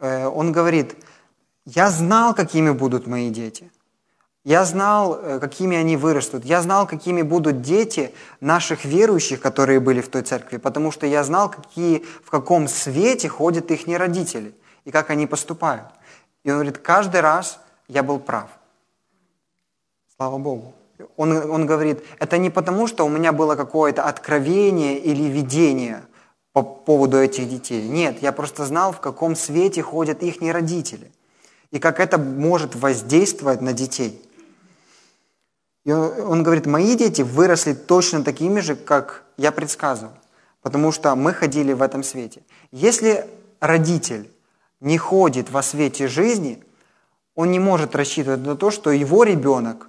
[0.00, 0.96] Э, он говорит,
[1.66, 3.70] я знал, какими будут мои дети.
[4.42, 6.44] Я знал, э, какими они вырастут.
[6.44, 11.22] Я знал, какими будут дети наших верующих, которые были в той церкви, потому что я
[11.22, 14.52] знал, какие, в каком свете ходят их родители
[14.84, 15.86] и как они поступают.
[16.42, 18.57] И он говорит, каждый раз я был прав.
[20.20, 20.74] Слава Богу.
[21.16, 26.02] Он, он говорит, это не потому, что у меня было какое-то откровение или видение
[26.52, 27.88] по поводу этих детей.
[27.88, 31.12] Нет, я просто знал, в каком свете ходят их родители.
[31.70, 34.20] И как это может воздействовать на детей.
[35.84, 40.14] И он говорит, мои дети выросли точно такими же, как я предсказывал.
[40.62, 42.42] Потому что мы ходили в этом свете.
[42.72, 43.24] Если
[43.60, 44.28] родитель
[44.80, 46.60] не ходит во свете жизни,
[47.36, 49.88] он не может рассчитывать на то, что его ребенок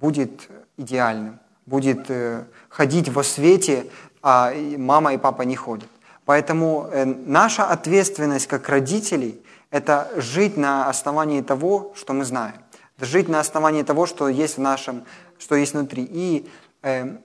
[0.00, 3.86] будет идеальным, будет э, ходить во свете,
[4.22, 5.88] а мама и папа не ходят.
[6.24, 12.56] Поэтому э, наша ответственность как родителей– это жить на основании того, что мы знаем,
[12.98, 15.04] жить на основании того, что есть в нашем,
[15.38, 16.06] что есть внутри.
[16.10, 16.48] И
[16.82, 17.16] э,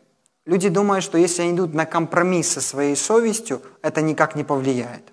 [0.45, 5.11] люди думают, что если они идут на компромисс со своей совестью, это никак не повлияет.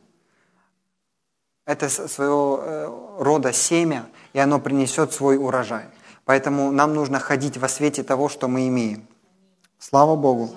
[1.66, 2.88] Это своего э,
[3.18, 5.84] рода семя, и оно принесет свой урожай.
[6.31, 9.05] Поэтому нам нужно ходить во свете того, что мы имеем.
[9.81, 10.51] Слава Богу.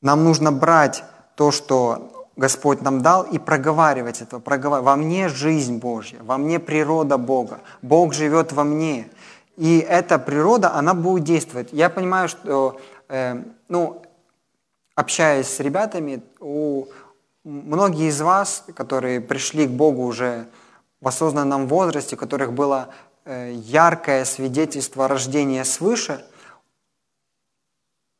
[0.00, 4.38] Нам нужно брать то, что Господь нам дал, и проговаривать это.
[4.38, 4.86] Проговаривать.
[4.86, 7.60] Во мне жизнь Божья, во мне природа Бога.
[7.82, 9.10] Бог живет во мне.
[9.58, 11.68] И эта природа, она будет действовать.
[11.70, 12.80] Я понимаю, что,
[13.10, 14.00] э, ну,
[14.94, 16.86] общаясь с ребятами, у
[17.44, 20.46] многие из вас, которые пришли к Богу уже
[21.02, 22.88] в осознанном возрасте, у которых было
[23.24, 26.24] яркое свидетельство рождения свыше,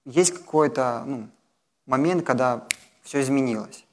[0.04, 1.28] есть какой-то ну,
[1.86, 2.66] момент, когда
[3.02, 3.84] все изменилось.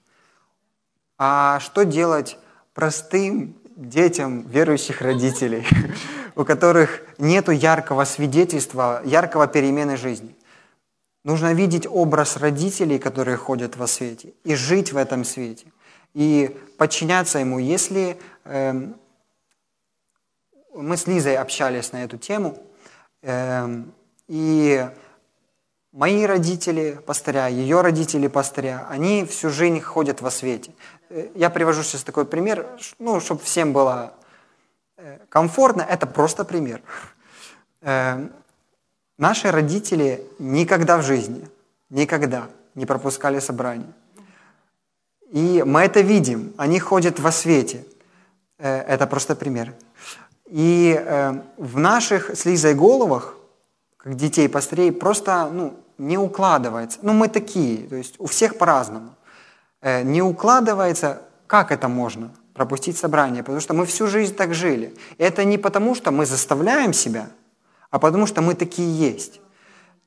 [1.17, 2.37] А что делать
[2.73, 5.65] простым детям верующих родителей,
[6.35, 10.35] у которых нет яркого свидетельства, яркого перемены жизни?
[11.23, 15.65] Нужно видеть образ родителей, которые ходят во свете, и жить в этом свете,
[16.13, 17.59] и подчиняться ему.
[17.59, 18.93] Если э,
[20.77, 22.57] мы с Лизой общались на эту тему,
[23.21, 23.93] эм,
[24.27, 24.87] и
[25.91, 30.71] мои родители пастыря, ее родители пастыря, они всю жизнь ходят во свете.
[31.09, 32.67] Э, я привожу сейчас такой пример,
[32.99, 34.13] ну, чтобы всем было
[34.97, 36.81] э, комфортно, это просто пример.
[37.81, 38.31] Эм,
[39.17, 41.47] наши родители никогда в жизни,
[41.89, 43.91] никогда не пропускали собрания.
[45.31, 47.83] И мы это видим, они ходят во свете.
[48.59, 49.73] Э, это просто пример.
[50.47, 53.35] И э, в наших с Лизой головах,
[53.97, 56.99] как детей пастырей, просто ну, не укладывается.
[57.01, 59.15] Ну, мы такие, то есть у всех по-разному.
[59.81, 64.95] Э, не укладывается, как это можно пропустить собрание, потому что мы всю жизнь так жили.
[65.17, 67.29] Это не потому, что мы заставляем себя,
[67.91, 69.41] а потому что мы такие есть.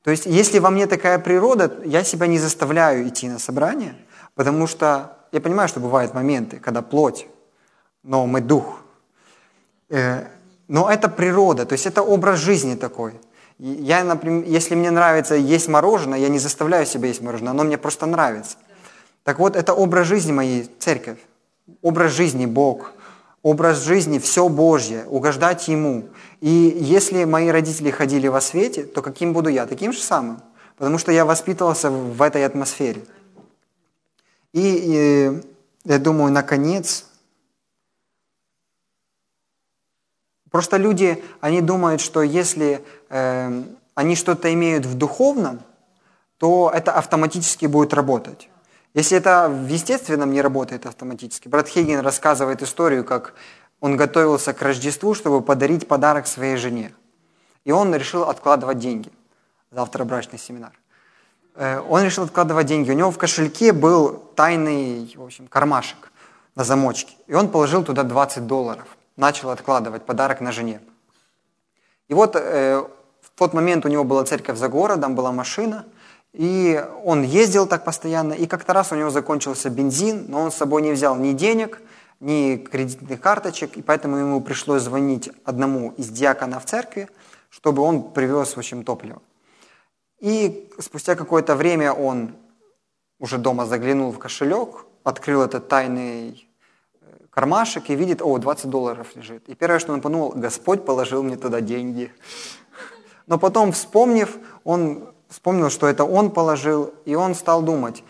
[0.03, 3.95] То есть, если во мне такая природа, я себя не заставляю идти на собрание,
[4.35, 7.27] потому что я понимаю, что бывают моменты, когда плоть,
[8.03, 8.80] но мы дух.
[9.91, 10.25] Э,
[10.69, 13.13] но это природа, то есть это образ жизни такой.
[13.59, 17.77] Я, например, если мне нравится есть мороженое, я не заставляю себя есть мороженое, оно мне
[17.77, 18.57] просто нравится.
[19.23, 21.19] Так вот, это образ жизни моей церковь,
[21.81, 22.93] образ жизни Бог,
[23.43, 26.07] образ жизни все Божье, угождать Ему.
[26.39, 29.67] И если мои родители ходили во свете, то каким буду я?
[29.67, 30.41] Таким же самым.
[30.77, 33.03] Потому что я воспитывался в этой атмосфере.
[34.53, 35.41] И, и
[35.83, 37.05] я думаю, наконец,
[40.51, 43.63] Просто люди, они думают, что если э,
[43.95, 45.61] они что-то имеют в духовном,
[46.37, 48.49] то это автоматически будет работать.
[48.93, 51.47] Если это в естественном не работает автоматически.
[51.47, 53.33] Брат Хейген рассказывает историю, как
[53.79, 56.91] он готовился к Рождеству, чтобы подарить подарок своей жене.
[57.63, 59.11] И он решил откладывать деньги.
[59.71, 60.73] Завтра брачный семинар.
[61.55, 62.91] Э, он решил откладывать деньги.
[62.91, 66.11] У него в кошельке был тайный в общем, кармашек
[66.55, 67.13] на замочке.
[67.27, 70.81] И он положил туда 20 долларов начал откладывать подарок на жене.
[72.09, 72.83] И вот э,
[73.21, 75.85] в тот момент у него была церковь за городом, была машина,
[76.33, 80.55] и он ездил так постоянно, и как-то раз у него закончился бензин, но он с
[80.55, 81.81] собой не взял ни денег,
[82.19, 87.07] ни кредитных карточек, и поэтому ему пришлось звонить одному из диаконов церкви,
[87.49, 89.21] чтобы он привез, в общем, топливо.
[90.19, 92.35] И спустя какое-то время он
[93.19, 96.50] уже дома заглянул в кошелек, открыл этот тайный
[97.41, 99.49] кармашек и видит, о, 20 долларов лежит.
[99.49, 102.11] И первое, что он подумал, Господь положил мне туда деньги.
[103.25, 108.03] Но потом, вспомнив, он вспомнил, что это он положил, и он стал думать,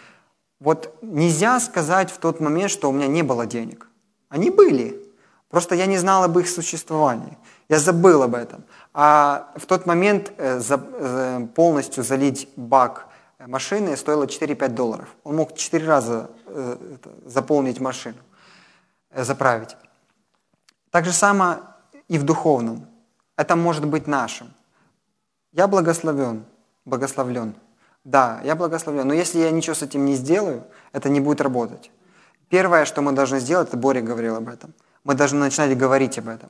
[0.59, 3.87] вот нельзя сказать в тот момент, что у меня не было денег.
[4.27, 5.01] Они были,
[5.49, 7.37] просто я не знал об их существовании.
[7.69, 8.65] Я забыл об этом.
[8.93, 13.07] А в тот момент э, э, полностью залить бак
[13.47, 15.07] машины стоило 4-5 долларов.
[15.23, 16.77] Он мог 4 раза э,
[17.25, 18.30] заполнить машину, э,
[19.15, 19.77] заправить.
[20.89, 21.59] Так же само
[22.07, 22.87] и в духовном.
[23.37, 24.53] Это может быть нашим.
[25.51, 26.45] Я благословен,
[26.85, 27.55] благословлен.
[28.03, 29.07] Да, я благословлен.
[29.07, 31.91] Но если я ничего с этим не сделаю, это не будет работать.
[32.49, 34.73] Первое, что мы должны сделать, это Боря говорил об этом.
[35.03, 36.49] Мы должны начинать говорить об этом.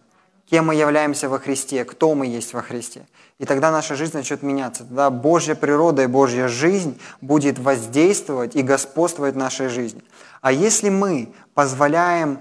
[0.49, 3.07] Кем мы являемся во Христе, кто мы есть во Христе.
[3.39, 4.83] И тогда наша жизнь начнет меняться.
[4.83, 10.03] Тогда Божья природа и Божья жизнь будет воздействовать и господствовать в нашей жизни.
[10.41, 12.39] А если мы позволяем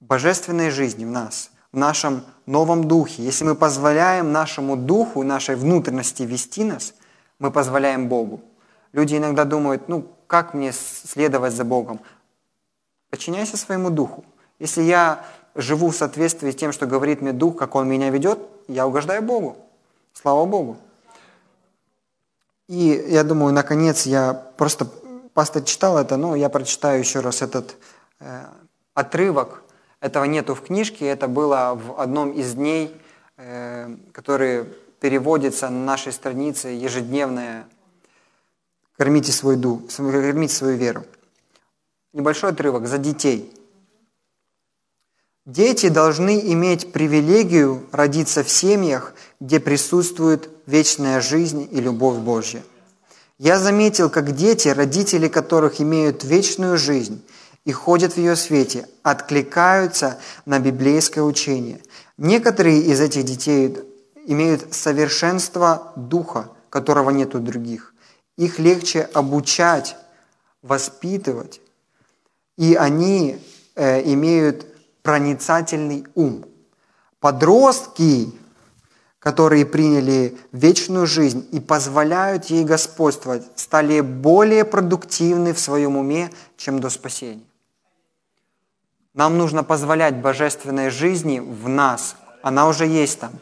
[0.00, 6.22] божественной жизни в нас, в нашем новом духе, если мы позволяем нашему духу, нашей внутренности
[6.22, 6.94] вести нас,
[7.38, 8.40] мы позволяем Богу.
[8.92, 12.00] Люди иногда думают, ну, как мне следовать за Богом?
[13.10, 14.24] Подчиняйся своему духу.
[14.58, 15.24] Если я
[15.54, 18.38] живу в соответствии с тем, что говорит мне дух, как он меня ведет,
[18.68, 19.56] я угождаю Богу.
[20.12, 20.76] Слава Богу.
[22.68, 24.86] И я думаю, наконец, я просто,
[25.34, 27.76] пастор читал это, но я прочитаю еще раз этот
[28.18, 28.44] э,
[28.94, 29.62] отрывок.
[30.00, 32.94] Этого нету в книжке, это было в одном из дней,
[33.36, 34.64] э, который
[35.00, 37.66] переводится на нашей странице ежедневное
[38.96, 41.04] «Кормите свой дух, кормите свою веру».
[42.12, 43.52] Небольшой отрывок за детей.
[45.46, 52.64] Дети должны иметь привилегию родиться в семьях, где присутствует вечная жизнь и любовь Божья.
[53.38, 57.22] Я заметил, как дети, родители которых имеют вечную жизнь
[57.66, 61.82] и ходят в ее свете, откликаются на библейское учение.
[62.16, 63.76] Некоторые из этих детей
[64.24, 67.92] имеют совершенство духа, которого нет у других.
[68.38, 69.96] Их легче обучать,
[70.62, 71.60] воспитывать,
[72.56, 73.44] и они
[73.74, 74.64] э, имеют
[75.02, 76.44] проницательный ум.
[77.18, 78.32] Подростки,
[79.18, 86.78] которые приняли вечную жизнь и позволяют ей господствовать, стали более продуктивны в своем уме, чем
[86.78, 87.45] до спасения.
[89.16, 92.16] Нам нужно позволять божественной жизни в нас.
[92.42, 93.32] Она уже есть там.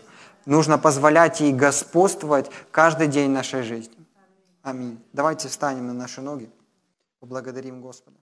[0.47, 3.97] Нужно позволять ей господствовать каждый день нашей жизни.
[4.63, 5.05] Аминь.
[5.13, 6.49] Давайте встанем на наши ноги.
[7.19, 8.17] Поблагодарим Господа.